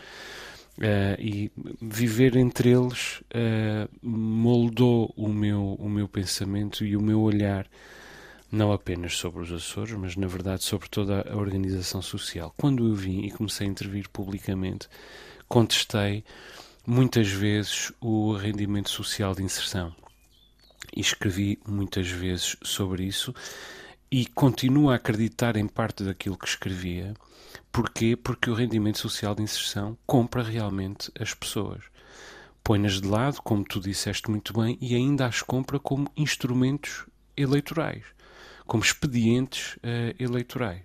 Uh, 0.80 1.12
e 1.18 1.52
viver 1.82 2.36
entre 2.36 2.70
eles 2.70 3.20
uh, 3.34 3.86
moldou 4.02 5.12
o 5.14 5.28
meu, 5.28 5.74
o 5.78 5.90
meu 5.90 6.08
pensamento 6.08 6.86
e 6.86 6.96
o 6.96 7.02
meu 7.02 7.20
olhar, 7.20 7.66
não 8.50 8.72
apenas 8.72 9.14
sobre 9.18 9.42
os 9.42 9.52
Açores, 9.52 9.92
mas 9.92 10.16
na 10.16 10.26
verdade 10.26 10.64
sobre 10.64 10.88
toda 10.88 11.20
a 11.30 11.36
organização 11.36 12.00
social. 12.00 12.54
Quando 12.56 12.88
eu 12.88 12.94
vim 12.94 13.26
e 13.26 13.30
comecei 13.30 13.66
a 13.66 13.70
intervir 13.70 14.08
publicamente, 14.08 14.88
contestei 15.46 16.24
muitas 16.86 17.28
vezes 17.28 17.92
o 18.00 18.32
rendimento 18.32 18.88
social 18.88 19.34
de 19.34 19.42
inserção 19.42 19.94
e 20.94 21.00
escrevi 21.00 21.58
muitas 21.66 22.08
vezes 22.08 22.56
sobre 22.62 23.04
isso 23.04 23.34
e 24.10 24.26
continuo 24.26 24.90
a 24.90 24.96
acreditar 24.96 25.56
em 25.56 25.68
parte 25.68 26.02
daquilo 26.04 26.36
que 26.36 26.48
escrevia 26.48 27.14
Porquê? 27.72 28.16
Porque 28.16 28.50
o 28.50 28.54
rendimento 28.54 28.98
social 28.98 29.34
de 29.34 29.42
inserção 29.42 29.96
compra 30.06 30.42
realmente 30.42 31.10
as 31.18 31.34
pessoas. 31.34 31.82
Põe-nas 32.62 33.00
de 33.00 33.06
lado, 33.06 33.40
como 33.42 33.64
tu 33.64 33.80
disseste 33.80 34.30
muito 34.30 34.52
bem, 34.52 34.76
e 34.80 34.94
ainda 34.94 35.26
as 35.26 35.40
compra 35.40 35.78
como 35.78 36.10
instrumentos 36.16 37.06
eleitorais, 37.36 38.04
como 38.66 38.82
expedientes 38.82 39.76
uh, 39.76 40.14
eleitorais. 40.18 40.82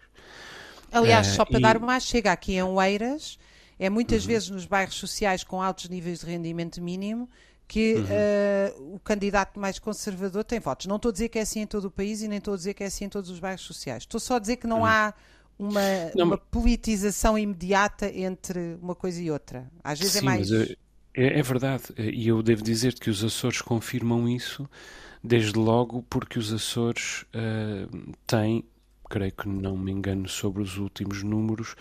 Aliás, 0.91 1.27
uh, 1.27 1.35
só 1.35 1.45
para 1.45 1.59
e... 1.59 1.61
dar 1.61 1.77
uma 1.77 1.99
chega 1.99 2.31
aqui 2.31 2.53
em 2.53 2.63
Oeiras, 2.63 3.37
é 3.77 3.89
muitas 3.89 4.23
uhum. 4.23 4.27
vezes 4.29 4.49
nos 4.49 4.65
bairros 4.65 4.95
sociais 4.95 5.43
com 5.43 5.61
altos 5.61 5.89
níveis 5.89 6.21
de 6.21 6.27
rendimento 6.27 6.81
mínimo 6.81 7.29
que 7.67 7.95
uhum. 7.95 8.03
uh, 8.03 8.95
o 8.95 8.99
candidato 8.99 9.59
mais 9.59 9.79
conservador 9.79 10.43
tem 10.43 10.59
votos. 10.59 10.85
Não 10.85 10.97
estou 10.97 11.09
a 11.09 11.11
dizer 11.11 11.29
que 11.29 11.39
é 11.39 11.41
assim 11.41 11.61
em 11.61 11.67
todo 11.67 11.85
o 11.85 11.91
país 11.91 12.21
e 12.21 12.27
nem 12.27 12.37
estou 12.37 12.53
a 12.53 12.57
dizer 12.57 12.73
que 12.73 12.83
é 12.83 12.87
assim 12.87 13.05
em 13.05 13.09
todos 13.09 13.29
os 13.29 13.39
bairros 13.39 13.61
sociais. 13.61 14.03
Estou 14.03 14.19
só 14.19 14.35
a 14.35 14.39
dizer 14.39 14.57
que 14.57 14.67
não 14.67 14.79
uhum. 14.79 14.85
há 14.85 15.13
uma, 15.57 15.81
não, 16.15 16.25
uma 16.25 16.37
politização 16.37 17.37
imediata 17.37 18.11
entre 18.13 18.77
uma 18.81 18.93
coisa 18.93 19.21
e 19.21 19.31
outra. 19.31 19.69
Às 19.83 19.99
vezes 19.99 20.17
é 20.17 20.19
sim, 20.19 20.25
é 20.25 20.29
mais. 20.29 20.51
É, 20.51 21.39
é, 21.39 21.41
verdade, 21.41 21.83
e 21.97 22.27
eu 22.27 22.43
devo 22.43 22.61
dizer 22.61 22.93
que 22.93 23.09
os 23.09 23.23
Açores 23.23 23.61
confirmam 23.61 24.27
isso, 24.27 24.69
desde 25.23 25.57
logo 25.57 26.03
porque 26.09 26.37
os 26.37 26.51
Açores 26.51 27.23
uh, 27.33 28.13
têm, 28.27 28.65
creio 29.09 29.31
que 29.31 29.47
não 29.47 29.77
me 29.77 29.93
engano 29.93 30.27
sobre 30.27 30.61
os 30.61 30.77
últimos 30.77 31.23
números, 31.23 31.75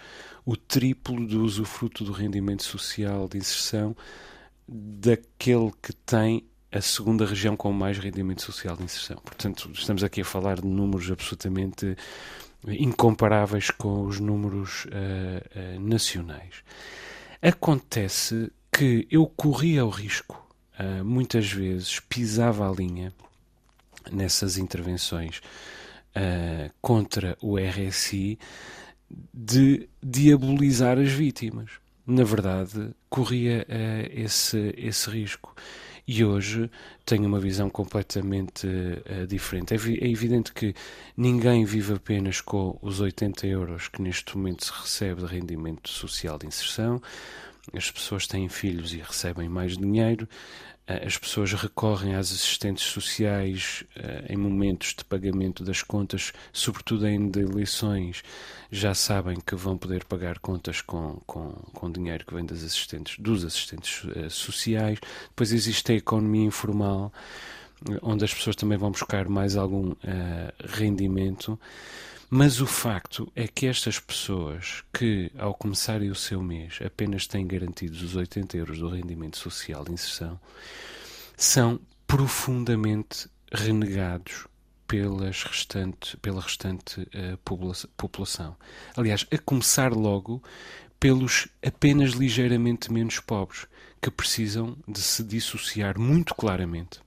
o 0.47 0.57
triplo 0.57 1.27
do 1.27 1.43
usufruto 1.43 2.05
do 2.05 2.13
rendimento 2.13 2.63
social 2.63 3.29
de 3.29 3.39
inserção 3.39 3.97
daquele 4.67 5.71
que 5.83 5.93
tem 5.93 6.45
a 6.73 6.81
segunda 6.81 7.25
região 7.25 7.57
com 7.57 7.73
mais 7.73 7.99
rendimento 7.99 8.43
social 8.43 8.77
de 8.77 8.83
inserção. 8.83 9.17
Portanto, 9.19 9.71
estamos 9.73 10.03
aqui 10.03 10.23
a 10.23 10.25
falar 10.25 10.61
de 10.61 10.67
números 10.67 11.11
absolutamente 11.11 11.97
incomparáveis 12.67 13.71
com 13.71 14.05
os 14.05 14.19
números 14.19 14.87
uh, 14.87 15.77
uh, 15.77 15.81
nacionais. 15.81 16.65
Acontece 17.41 18.51
que 18.73 19.07
eu 19.11 19.27
corria 19.27 19.85
o 19.85 19.91
risco, 19.91 20.43
uh, 20.81 21.05
muitas 21.05 21.53
vezes 21.53 22.01
pisava 22.01 22.69
a 22.69 22.73
linha 22.73 23.13
nessas 24.11 24.59
intervenções 24.59 25.41
contra 26.81 27.37
o 27.41 27.57
RSI 27.59 28.39
de 29.33 29.89
diabolizar 30.01 30.97
as 30.97 31.11
vítimas. 31.11 31.73
Na 32.07 32.23
verdade, 32.23 32.91
corria 33.09 33.67
esse, 34.13 34.75
esse 34.77 35.09
risco 35.09 35.55
e 36.07 36.25
hoje 36.25 36.71
tenho 37.05 37.27
uma 37.27 37.41
visão 37.41 37.71
completamente 37.71 38.67
uh, 38.67 39.27
diferente. 39.27 39.73
É, 39.73 39.77
é, 39.77 40.11
evidente 40.11 40.53
que 40.53 40.75
ninguém 41.17 41.65
vive 41.65 41.95
apenas 41.95 42.41
com 42.41 42.79
os 42.83 43.01
80 43.01 43.47
euros 43.47 43.89
que 43.89 44.03
neste 44.03 44.37
momento 44.37 44.65
se 44.67 44.73
recebe 44.73 45.23
de 45.23 45.27
rendimento 45.27 45.89
social 45.89 46.39
de 46.39 46.47
inserção. 46.47 47.01
As 47.73 47.91
pessoas 47.91 48.27
têm 48.27 48.49
filhos 48.49 48.93
e 48.93 48.99
recebem 48.99 49.49
mais 49.49 49.79
dinheiro. 49.79 50.29
Eh, 50.87 51.07
as 51.07 51.17
pessoas 51.17 51.53
recorrem 51.53 52.15
às 52.15 52.31
assistentes 52.31 52.85
sociais 52.85 53.85
uh, 53.97 54.33
em 54.33 54.37
momentos 54.37 54.95
de 54.95 55.05
pagamento 55.05 55.65
das 55.65 55.83
contas, 55.83 56.33
sobretudo 56.53 57.07
em 57.07 57.31
eleições, 57.37 58.23
já 58.71 58.93
sabem 58.95 59.39
que 59.41 59.55
vão 59.55 59.79
poder 59.79 60.05
pagar 60.05 60.39
contas 60.39 60.83
com, 60.83 61.23
com, 61.27 61.53
com 61.73 61.91
dinheiro 61.91 62.27
que 62.27 62.35
vem 62.35 62.45
das 62.45 62.63
assistentes, 62.63 63.19
dos 63.19 63.45
assistentes 63.45 64.05
uh, 64.05 64.29
sociais. 64.29 64.99
Depois 65.29 65.53
existe 65.53 65.93
a 65.93 65.97
economia 65.97 66.47
informal, 66.47 67.13
onde 68.03 68.25
as 68.25 68.35
pessoas 68.35 68.57
também 68.57 68.79
vão 68.79 68.91
buscar 68.91 69.29
mais 69.29 69.57
algum 69.57 69.93
rendimento. 70.65 71.59
Mas 72.37 72.61
o 72.61 72.67
facto 72.67 73.31
é 73.37 73.47
que 73.47 73.65
estas 73.65 74.01
pessoas 74.01 74.83
que, 74.93 75.31
ao 75.39 75.55
começarem 75.55 76.11
o 76.11 76.17
seu 76.17 76.43
mês, 76.43 76.81
apenas 76.85 77.29
têm 77.29 77.47
garantidos 77.47 78.03
os 78.03 78.17
80 78.17 78.57
euros 78.57 78.81
do 78.81 78.89
rendimento 78.89 79.39
social 79.39 79.85
de 79.85 79.93
inserção, 79.93 80.41
são 81.37 81.79
profundamente 82.09 83.29
renegados 83.53 84.49
pelas 84.89 85.45
restante, 85.45 86.17
pela 86.17 86.41
restante 86.41 87.03
uh, 87.03 87.87
população. 87.97 88.57
Aliás, 88.97 89.25
a 89.33 89.39
começar 89.39 89.93
logo 89.93 90.43
pelos 90.99 91.47
apenas 91.65 92.15
ligeiramente 92.15 92.93
menos 92.93 93.21
pobres, 93.21 93.69
que 94.03 94.11
precisam 94.11 94.77
de 94.89 95.01
se 95.01 95.23
dissociar 95.23 96.01
muito 96.01 96.35
claramente 96.35 96.99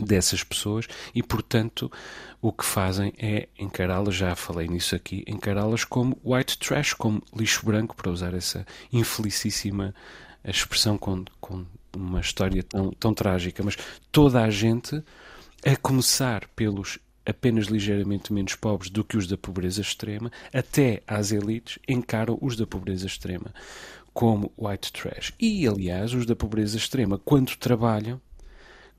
dessas 0.00 0.42
pessoas 0.42 0.86
e, 1.14 1.22
portanto, 1.22 1.90
o 2.40 2.52
que 2.52 2.64
fazem 2.64 3.12
é 3.18 3.48
encará-las, 3.58 4.14
já 4.14 4.34
falei 4.36 4.68
nisso 4.68 4.94
aqui, 4.94 5.24
encará-las 5.26 5.84
como 5.84 6.18
white 6.24 6.58
trash, 6.58 6.92
como 6.92 7.22
lixo 7.34 7.64
branco, 7.64 7.96
para 7.96 8.10
usar 8.10 8.34
essa 8.34 8.66
infelicíssima 8.92 9.94
expressão 10.44 10.96
com, 10.96 11.24
com 11.40 11.64
uma 11.94 12.20
história 12.20 12.62
tão, 12.62 12.90
tão 12.90 13.14
trágica. 13.14 13.62
Mas 13.62 13.76
toda 14.12 14.42
a 14.42 14.50
gente, 14.50 15.02
a 15.64 15.76
começar 15.76 16.46
pelos 16.54 16.98
apenas 17.24 17.66
ligeiramente 17.66 18.32
menos 18.32 18.54
pobres 18.54 18.88
do 18.88 19.02
que 19.02 19.16
os 19.16 19.26
da 19.26 19.36
pobreza 19.36 19.80
extrema, 19.80 20.30
até 20.54 21.02
às 21.06 21.32
elites, 21.32 21.78
encaram 21.88 22.38
os 22.40 22.56
da 22.56 22.66
pobreza 22.66 23.06
extrema 23.06 23.52
como 24.14 24.50
white 24.56 24.92
trash. 24.92 25.32
E, 25.38 25.66
aliás, 25.66 26.14
os 26.14 26.24
da 26.24 26.34
pobreza 26.34 26.76
extrema, 26.76 27.18
quando 27.18 27.54
trabalham, 27.56 28.18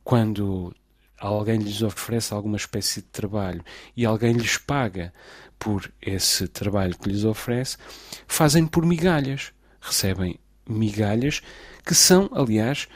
quando 0.04 0.76
alguém 1.18 1.58
lhes 1.58 1.82
oferece 1.82 2.34
alguma 2.34 2.58
espécie 2.58 3.02
de 3.02 3.08
trabalho 3.08 3.64
e 3.96 4.06
alguém 4.06 4.34
lhes 4.34 4.58
paga 4.58 5.14
por 5.58 5.92
esse 6.02 6.48
trabalho 6.48 6.98
que 6.98 7.10
lhes 7.10 7.24
oferece, 7.24 7.78
fazem 8.28 8.68
por 8.68 8.86
migalhas. 8.86 9.52
Recebem 9.80 10.40
migalhas 10.68 11.42
que 11.86 11.96
são, 11.96 12.30
aliás, 12.34 12.88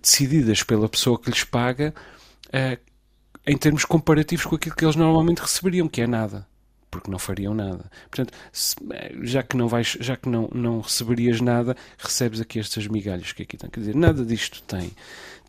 decididas 0.00 0.62
pela 0.62 0.88
pessoa 0.88 1.20
que 1.20 1.30
lhes 1.30 1.44
paga 1.44 1.94
uh, 2.48 2.80
em 3.46 3.56
termos 3.56 3.84
comparativos 3.84 4.46
com 4.46 4.56
aquilo 4.56 4.74
que 4.74 4.84
eles 4.84 4.96
normalmente 4.96 5.40
receberiam, 5.40 5.88
que 5.88 6.00
é 6.00 6.06
nada 6.06 6.46
porque 6.96 7.10
não 7.10 7.18
fariam 7.18 7.52
nada. 7.54 7.90
Portanto, 8.10 8.32
se, 8.50 8.74
eh, 8.90 9.14
já 9.22 9.42
que 9.42 9.56
não 9.56 9.68
vais, 9.68 9.98
já 10.00 10.16
que 10.16 10.28
não, 10.28 10.48
não 10.54 10.80
receberias 10.80 11.40
nada, 11.42 11.76
recebes 11.98 12.40
aqui 12.40 12.58
estas 12.58 12.86
migalhas 12.86 13.32
que 13.32 13.42
aqui 13.42 13.56
estão. 13.56 13.68
Quer 13.68 13.80
dizer, 13.80 13.94
nada 13.94 14.24
disto 14.24 14.62
tem, 14.62 14.92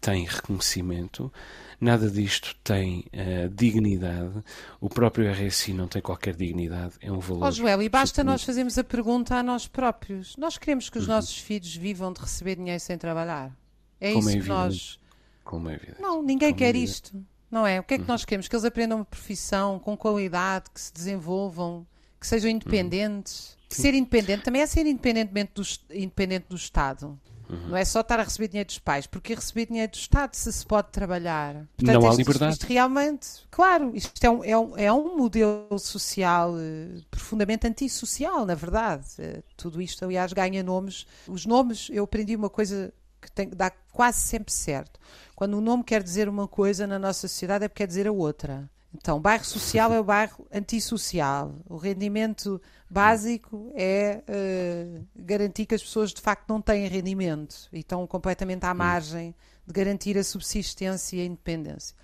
tem 0.01 0.25
reconhecimento. 0.25 1.31
Nada 1.79 2.09
disto 2.09 2.55
tem 2.63 3.05
uh, 3.13 3.49
dignidade. 3.49 4.43
O 4.81 4.89
próprio 4.89 5.31
RSI 5.31 5.73
não 5.73 5.87
tem 5.87 6.01
qualquer 6.01 6.35
dignidade. 6.35 6.95
É 6.99 7.11
um 7.11 7.19
valor. 7.19 7.43
Ó 7.43 7.47
oh, 7.47 7.51
Joel, 7.51 7.83
e 7.83 7.89
basta 7.89 8.23
nós 8.23 8.43
fazermos 8.43 8.77
a 8.79 8.83
pergunta 8.83 9.35
a 9.35 9.43
nós 9.43 9.67
próprios. 9.67 10.35
Nós 10.37 10.57
queremos 10.57 10.89
que 10.89 10.97
os 10.97 11.07
uhum. 11.07 11.13
nossos 11.13 11.37
filhos 11.37 11.75
vivam 11.75 12.11
de 12.11 12.19
receber 12.19 12.55
dinheiro 12.55 12.79
sem 12.79 12.97
trabalhar. 12.97 13.55
É 14.01 14.13
Como 14.13 14.27
isso 14.27 14.37
é 14.37 14.41
que 14.41 14.47
nós. 14.47 14.99
Como 15.43 15.69
é 15.69 15.75
evidente. 15.75 16.01
Não, 16.01 16.23
ninguém 16.23 16.49
Como 16.49 16.59
quer 16.59 16.75
é 16.75 16.79
isto. 16.79 17.23
Não 17.49 17.65
é? 17.65 17.79
O 17.79 17.83
que 17.83 17.93
é 17.93 17.97
que 17.97 18.03
uhum. 18.03 18.07
nós 18.07 18.25
queremos? 18.25 18.47
Que 18.47 18.55
eles 18.55 18.65
aprendam 18.65 18.97
uma 18.97 19.05
profissão 19.05 19.77
com 19.77 19.95
qualidade, 19.95 20.71
que 20.73 20.81
se 20.81 20.91
desenvolvam, 20.91 21.85
que 22.19 22.25
sejam 22.25 22.49
independentes. 22.49 23.51
Uhum. 23.51 23.57
Ser 23.69 23.93
independente 23.93 24.43
também 24.43 24.63
é 24.63 24.65
ser 24.65 24.87
independentemente 24.87 25.51
do, 25.53 25.61
independente 25.93 26.47
do 26.49 26.55
Estado. 26.55 27.19
Uhum. 27.49 27.69
Não 27.69 27.77
é 27.77 27.85
só 27.85 28.01
estar 28.01 28.19
a 28.19 28.23
receber 28.23 28.49
dinheiro 28.49 28.67
dos 28.67 28.79
pais, 28.79 29.07
porque 29.07 29.33
receber 29.33 29.67
dinheiro 29.67 29.91
do 29.91 29.95
Estado 29.95 30.33
se 30.33 30.51
se 30.51 30.65
pode 30.65 30.89
trabalhar. 30.89 31.65
Portanto, 31.77 32.01
não 32.01 32.09
há 32.09 32.13
liberdade. 32.13 32.53
Isto 32.53 32.67
realmente, 32.67 33.27
claro, 33.49 33.91
isto 33.95 34.23
é 34.23 34.29
um, 34.29 34.43
é 34.43 34.57
um, 34.57 34.77
é 34.77 34.93
um 34.93 35.17
modelo 35.17 35.79
social 35.79 36.53
uh, 36.53 37.03
profundamente 37.09 37.65
antissocial, 37.65 38.45
na 38.45 38.55
verdade. 38.55 39.05
Uh, 39.19 39.43
tudo 39.55 39.81
isto, 39.81 40.03
aliás, 40.03 40.33
ganha 40.33 40.61
nomes. 40.61 41.05
Os 41.27 41.45
nomes, 41.45 41.89
eu 41.91 42.03
aprendi 42.03 42.35
uma 42.35 42.49
coisa 42.49 42.93
que 43.21 43.31
tem, 43.31 43.49
dá 43.49 43.71
quase 43.91 44.19
sempre 44.19 44.53
certo. 44.53 44.99
Quando 45.35 45.57
um 45.57 45.61
nome 45.61 45.83
quer 45.83 46.03
dizer 46.03 46.27
uma 46.27 46.47
coisa 46.47 46.85
na 46.85 46.99
nossa 46.99 47.27
sociedade 47.27 47.65
é 47.65 47.67
porque 47.67 47.83
quer 47.83 47.87
dizer 47.87 48.07
a 48.07 48.11
outra. 48.11 48.69
Então, 48.93 49.19
bairro 49.19 49.43
social 49.43 49.93
é 49.93 49.99
o 49.99 50.03
bairro 50.03 50.47
antissocial. 50.51 51.53
O 51.67 51.77
rendimento 51.77 52.61
básico 52.89 53.71
é 53.75 54.23
uh, 54.27 55.05
garantir 55.15 55.65
que 55.65 55.75
as 55.75 55.83
pessoas 55.83 56.13
de 56.13 56.21
facto 56.21 56.47
não 56.49 56.61
têm 56.61 56.87
rendimento 56.87 57.67
e 57.71 57.79
estão 57.79 58.07
completamente 58.07 58.65
à 58.65 58.71
hum. 58.71 58.75
margem 58.75 59.35
de 59.65 59.73
garantir 59.73 60.17
a 60.17 60.23
subsistência 60.23 61.17
e 61.17 61.21
a 61.21 61.25
independência. 61.25 61.95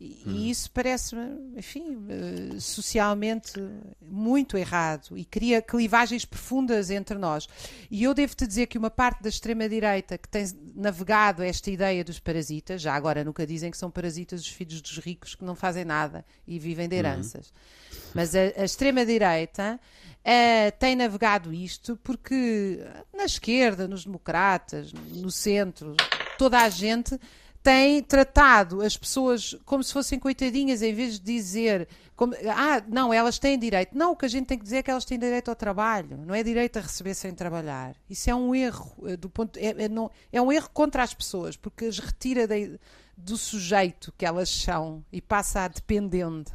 E, 0.00 0.22
hum. 0.26 0.32
e 0.32 0.50
isso 0.50 0.70
parece-me, 0.70 1.58
enfim, 1.58 1.94
uh, 1.94 2.58
socialmente 2.58 3.52
muito 4.00 4.56
errado 4.56 5.16
e 5.16 5.26
cria 5.26 5.60
clivagens 5.60 6.24
profundas 6.24 6.90
entre 6.90 7.18
nós. 7.18 7.46
E 7.90 8.02
eu 8.04 8.14
devo-te 8.14 8.46
dizer 8.46 8.66
que 8.66 8.78
uma 8.78 8.90
parte 8.90 9.22
da 9.22 9.28
extrema-direita 9.28 10.16
que 10.16 10.26
tem 10.26 10.46
navegado 10.74 11.42
esta 11.42 11.70
ideia 11.70 12.02
dos 12.02 12.18
parasitas, 12.18 12.80
já 12.80 12.94
agora 12.94 13.22
nunca 13.22 13.46
dizem 13.46 13.70
que 13.70 13.76
são 13.76 13.90
parasitas 13.90 14.40
os 14.40 14.48
filhos 14.48 14.80
dos 14.80 14.96
ricos 14.96 15.34
que 15.34 15.44
não 15.44 15.54
fazem 15.54 15.84
nada 15.84 16.24
e 16.46 16.58
vivem 16.58 16.88
de 16.88 16.94
uhum. 16.94 17.00
heranças. 17.00 17.48
Uhum. 17.48 17.98
Mas 18.14 18.34
a, 18.34 18.40
a 18.56 18.64
extrema-direita 18.64 19.78
uh, 19.78 20.78
tem 20.78 20.96
navegado 20.96 21.52
isto 21.52 21.98
porque 22.02 22.82
na 23.14 23.26
esquerda, 23.26 23.86
nos 23.86 24.06
democratas, 24.06 24.94
no 24.94 25.30
centro, 25.30 25.94
toda 26.38 26.58
a 26.58 26.70
gente 26.70 27.20
tem 27.62 28.02
tratado 28.02 28.80
as 28.80 28.96
pessoas 28.96 29.54
como 29.64 29.84
se 29.84 29.92
fossem 29.92 30.18
coitadinhas, 30.18 30.80
em 30.82 30.94
vez 30.94 31.20
de 31.20 31.32
dizer 31.32 31.88
como, 32.16 32.34
ah, 32.54 32.82
não, 32.88 33.12
elas 33.12 33.38
têm 33.38 33.58
direito. 33.58 33.96
Não, 33.96 34.12
o 34.12 34.16
que 34.16 34.26
a 34.26 34.28
gente 34.28 34.46
tem 34.46 34.58
que 34.58 34.64
dizer 34.64 34.78
é 34.78 34.82
que 34.82 34.90
elas 34.90 35.04
têm 35.04 35.18
direito 35.18 35.48
ao 35.48 35.56
trabalho, 35.56 36.18
não 36.18 36.34
é 36.34 36.42
direito 36.42 36.78
a 36.78 36.82
receber 36.82 37.14
sem 37.14 37.34
trabalhar. 37.34 37.94
Isso 38.08 38.28
é 38.28 38.34
um 38.34 38.54
erro 38.54 38.94
eh, 39.06 39.16
do 39.16 39.30
ponto 39.30 39.58
é, 39.58 39.84
é, 39.84 39.88
não, 39.88 40.10
é 40.30 40.40
um 40.40 40.52
erro 40.52 40.68
contra 40.72 41.02
as 41.02 41.14
pessoas, 41.14 41.56
porque 41.56 41.86
as 41.86 41.98
retira 41.98 42.46
de, 42.46 42.78
do 43.16 43.36
sujeito 43.36 44.12
que 44.18 44.26
elas 44.26 44.50
são 44.50 45.04
e 45.12 45.20
passa 45.20 45.60
a 45.60 45.68
dependente. 45.68 46.52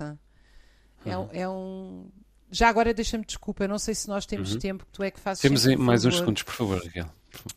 É, 1.06 1.18
uhum. 1.18 1.30
é 1.32 1.50
um. 1.50 2.10
Já 2.52 2.70
agora 2.70 2.94
deixa-me 2.94 3.26
desculpa, 3.26 3.68
não 3.68 3.80
sei 3.80 3.94
se 3.96 4.08
nós 4.08 4.26
temos 4.26 4.54
uhum. 4.54 4.60
tempo, 4.60 4.86
que 4.86 4.92
tu 4.92 5.04
é 5.04 5.12
que 5.12 5.20
fazes. 5.20 5.42
Temos 5.42 5.66
mais 5.78 6.06
uns 6.06 6.18
segundos, 6.18 6.44
por 6.44 6.54
favor, 6.54 6.84
Raquel. 6.84 7.10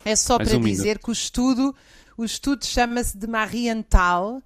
É 0.05 0.17
só 0.17 0.39
mais 0.39 0.49
para 0.49 0.59
um 0.59 0.63
dizer 0.63 0.83
minuto. 0.85 1.05
que 1.05 1.11
o 1.11 1.13
estudo 1.13 1.75
o 2.18 2.24
estudo 2.24 2.66
chama-se 2.66 3.16
de 3.16 3.28
Marienthal 3.28 4.38
uh, 4.38 4.42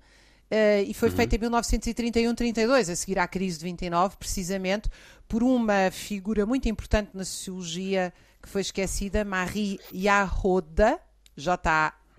e 0.86 0.92
foi 0.92 1.08
uhum. 1.08 1.16
feito 1.16 1.34
em 1.34 1.38
1931-32, 1.38 2.92
a 2.92 2.94
seguir 2.94 3.18
à 3.18 3.26
crise 3.26 3.58
de 3.58 3.64
29, 3.64 4.16
precisamente 4.18 4.90
por 5.26 5.42
uma 5.42 5.90
figura 5.90 6.44
muito 6.44 6.68
importante 6.68 7.10
na 7.14 7.24
sociologia 7.24 8.12
que 8.42 8.48
foi 8.48 8.60
esquecida, 8.60 9.24
Marie 9.24 9.80
Yahoda, 9.90 11.00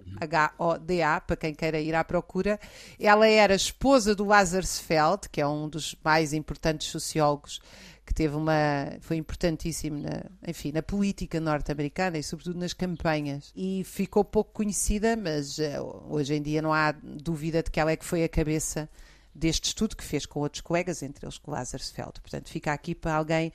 J-A-H-O-D-A, 0.06 1.22
para 1.22 1.36
quem 1.36 1.54
queira 1.54 1.80
ir 1.80 1.96
à 1.96 2.04
procura. 2.04 2.60
Ela 3.00 3.28
era 3.28 3.56
esposa 3.56 4.16
do 4.16 4.26
Lazarsfeld, 4.26 5.30
que 5.32 5.42
é 5.42 5.48
um 5.48 5.68
dos 5.68 5.96
mais 6.04 6.34
importantes 6.34 6.88
sociólogos 6.88 7.62
que 8.06 8.14
teve 8.14 8.36
uma 8.36 8.98
foi 9.00 9.16
importantíssimo 9.16 10.02
na, 10.02 10.26
enfim, 10.46 10.74
na 10.74 10.82
política 10.82 11.40
norte-americana 11.40 12.18
e 12.18 12.24
sobretudo 12.24 12.60
nas 12.60 12.74
campanhas 12.74 13.52
e 13.56 13.82
ficou 13.86 14.26
pouco 14.26 14.52
conhecida, 14.52 15.16
mas 15.16 15.58
uh, 15.58 16.04
hoje 16.10 16.34
em 16.34 16.42
dia 16.42 16.62
não 16.62 16.74
há 16.74 16.92
dúvida 16.92 17.64
de 17.64 17.72
que 17.72 17.80
ela 17.80 17.92
é 17.92 17.96
que 17.96 18.04
foi 18.04 18.24
a 18.24 18.30
cabeça 18.30 18.90
deste 19.34 19.66
estudo 19.66 19.96
que 19.96 20.04
fez 20.04 20.26
com 20.26 20.42
outros 20.42 20.62
colegas, 20.62 21.02
entre 21.02 21.26
eles 21.26 21.38
com 21.38 21.52
Lazarsfeld. 21.52 22.20
Portanto, 22.22 22.50
fica 22.50 22.74
aqui 22.74 22.94
para 22.94 23.16
alguém 23.16 23.54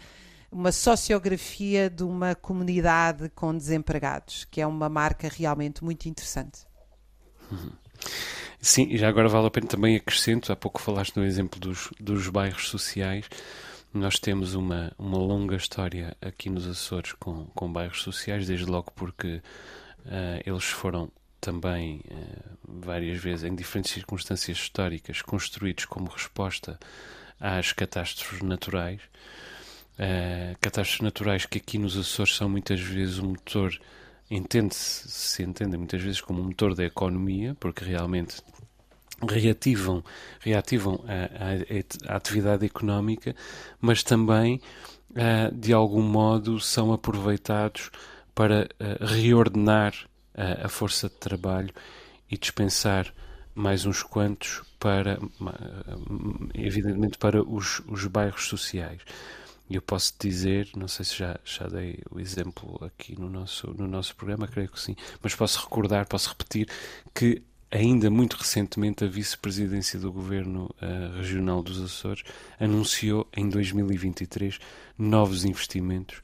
uma 0.50 0.72
sociografia 0.72 1.90
de 1.90 2.02
uma 2.02 2.34
comunidade 2.34 3.28
com 3.34 3.56
desempregados, 3.56 4.46
que 4.50 4.60
é 4.60 4.66
uma 4.66 4.88
marca 4.88 5.28
realmente 5.28 5.84
muito 5.84 6.08
interessante. 6.08 6.66
Sim, 8.60 8.88
e 8.90 8.96
já 8.96 9.08
agora 9.08 9.28
vale 9.28 9.46
a 9.46 9.50
pena 9.50 9.66
também 9.66 9.96
acrescento, 9.96 10.52
há 10.52 10.56
pouco 10.56 10.80
falaste 10.80 11.16
no 11.16 11.24
exemplo 11.24 11.60
dos, 11.60 11.90
dos 12.00 12.28
bairros 12.28 12.68
sociais, 12.68 13.26
nós 13.92 14.18
temos 14.18 14.54
uma, 14.54 14.92
uma 14.98 15.18
longa 15.18 15.56
história 15.56 16.16
aqui 16.20 16.50
nos 16.50 16.66
Açores 16.66 17.12
com, 17.12 17.46
com 17.54 17.72
bairros 17.72 18.02
sociais, 18.02 18.46
desde 18.46 18.66
logo 18.66 18.92
porque 18.94 19.36
uh, 20.04 20.42
eles 20.44 20.64
foram 20.64 21.10
também 21.40 22.02
uh, 22.10 22.58
várias 22.64 23.18
vezes, 23.22 23.44
em 23.44 23.54
diferentes 23.54 23.92
circunstâncias 23.92 24.58
históricas, 24.58 25.22
construídos 25.22 25.84
como 25.84 26.10
resposta 26.10 26.78
às 27.40 27.72
catástrofes 27.72 28.42
naturais. 28.42 29.00
Uh, 29.98 30.56
catástrofes 30.60 31.00
naturais 31.00 31.44
que 31.44 31.58
aqui 31.58 31.76
nos 31.76 31.96
Açores 31.96 32.36
são 32.36 32.48
muitas 32.48 32.78
vezes 32.78 33.18
um 33.18 33.30
motor, 33.30 33.76
entende-se, 34.30 35.08
se 35.08 35.42
entende 35.42 35.76
muitas 35.76 36.00
vezes 36.00 36.20
como 36.20 36.40
um 36.40 36.44
motor 36.44 36.72
da 36.72 36.84
economia, 36.84 37.56
porque 37.58 37.84
realmente 37.84 38.36
reativam, 39.28 40.04
reativam 40.38 41.04
a, 41.04 42.12
a, 42.12 42.12
a 42.12 42.16
atividade 42.16 42.64
económica, 42.64 43.34
mas 43.80 44.04
também, 44.04 44.60
uh, 45.10 45.52
de 45.52 45.72
algum 45.72 46.02
modo, 46.02 46.60
são 46.60 46.92
aproveitados 46.92 47.90
para 48.36 48.68
uh, 48.80 49.04
reordenar 49.04 49.94
a 50.62 50.68
força 50.68 51.08
de 51.08 51.16
trabalho 51.16 51.74
e 52.30 52.38
dispensar 52.38 53.12
mais 53.52 53.84
uns 53.84 54.04
quantos 54.04 54.62
para, 54.78 55.18
evidentemente, 56.54 57.18
para 57.18 57.42
os, 57.42 57.82
os 57.88 58.06
bairros 58.06 58.46
sociais. 58.46 59.00
E 59.68 59.74
eu 59.74 59.82
posso 59.82 60.14
dizer, 60.18 60.68
não 60.76 60.88
sei 60.88 61.04
se 61.04 61.18
já, 61.18 61.38
já 61.44 61.66
dei 61.66 62.00
o 62.10 62.18
exemplo 62.18 62.80
aqui 62.84 63.18
no 63.18 63.28
nosso, 63.28 63.74
no 63.76 63.86
nosso 63.86 64.16
programa, 64.16 64.48
creio 64.48 64.68
que 64.68 64.80
sim, 64.80 64.96
mas 65.22 65.34
posso 65.34 65.60
recordar, 65.60 66.06
posso 66.06 66.30
repetir 66.30 66.68
que 67.14 67.42
ainda 67.70 68.10
muito 68.10 68.34
recentemente, 68.34 69.04
a 69.04 69.06
vice-presidência 69.06 69.98
do 69.98 70.12
Governo 70.12 70.74
uh, 70.80 71.16
Regional 71.18 71.62
dos 71.62 71.80
Açores 71.80 72.24
anunciou 72.58 73.28
em 73.36 73.48
2023 73.48 74.58
novos 74.98 75.44
investimentos 75.44 76.18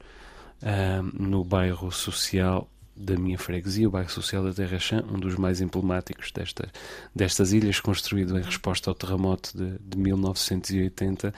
uh, 0.63 1.03
no 1.13 1.43
bairro 1.43 1.91
social 1.91 2.67
da 2.95 3.17
minha 3.17 3.37
freguesia, 3.37 3.87
o 3.87 3.91
bairro 3.91 4.09
social 4.09 4.43
da 4.43 4.53
Terra 4.53 4.79
Chã, 4.79 5.03
um 5.11 5.19
dos 5.19 5.35
mais 5.35 5.59
emblemáticos 5.59 6.31
desta, 6.31 6.69
destas 7.13 7.51
ilhas, 7.51 7.79
construído 7.79 8.37
em 8.39 8.41
resposta 8.41 8.89
ao 8.89 8.95
terremoto 8.95 9.55
de, 9.55 9.77
de 9.79 9.97
1980 9.97 11.33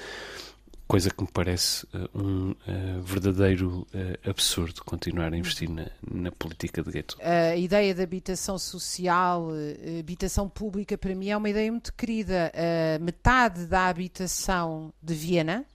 coisa 0.87 1.09
que 1.11 1.21
me 1.21 1.29
parece 1.31 1.85
uh, 1.85 2.09
um 2.15 2.51
uh, 2.51 3.01
verdadeiro 3.01 3.85
uh, 3.93 4.29
absurdo 4.29 4.83
continuar 4.83 5.33
a 5.33 5.37
investir 5.37 5.69
na, 5.69 5.87
na, 6.09 6.31
política 6.31 6.81
de 6.81 6.91
gueto. 6.91 7.17
A 7.21 7.55
ideia 7.55 7.93
de 7.93 8.01
habitação 8.01 8.57
social, 8.57 9.49
habitação 9.99 10.47
pública, 10.47 10.97
para 10.97 11.13
mim 11.13 11.29
é 11.29 11.37
uma 11.37 11.49
ideia 11.49 11.71
muito 11.71 11.93
querida. 11.93 12.51
metade 13.01 13.65
da 13.65 13.87
habitação 13.87 14.93
de 15.01 15.13
Viena, 15.13 15.65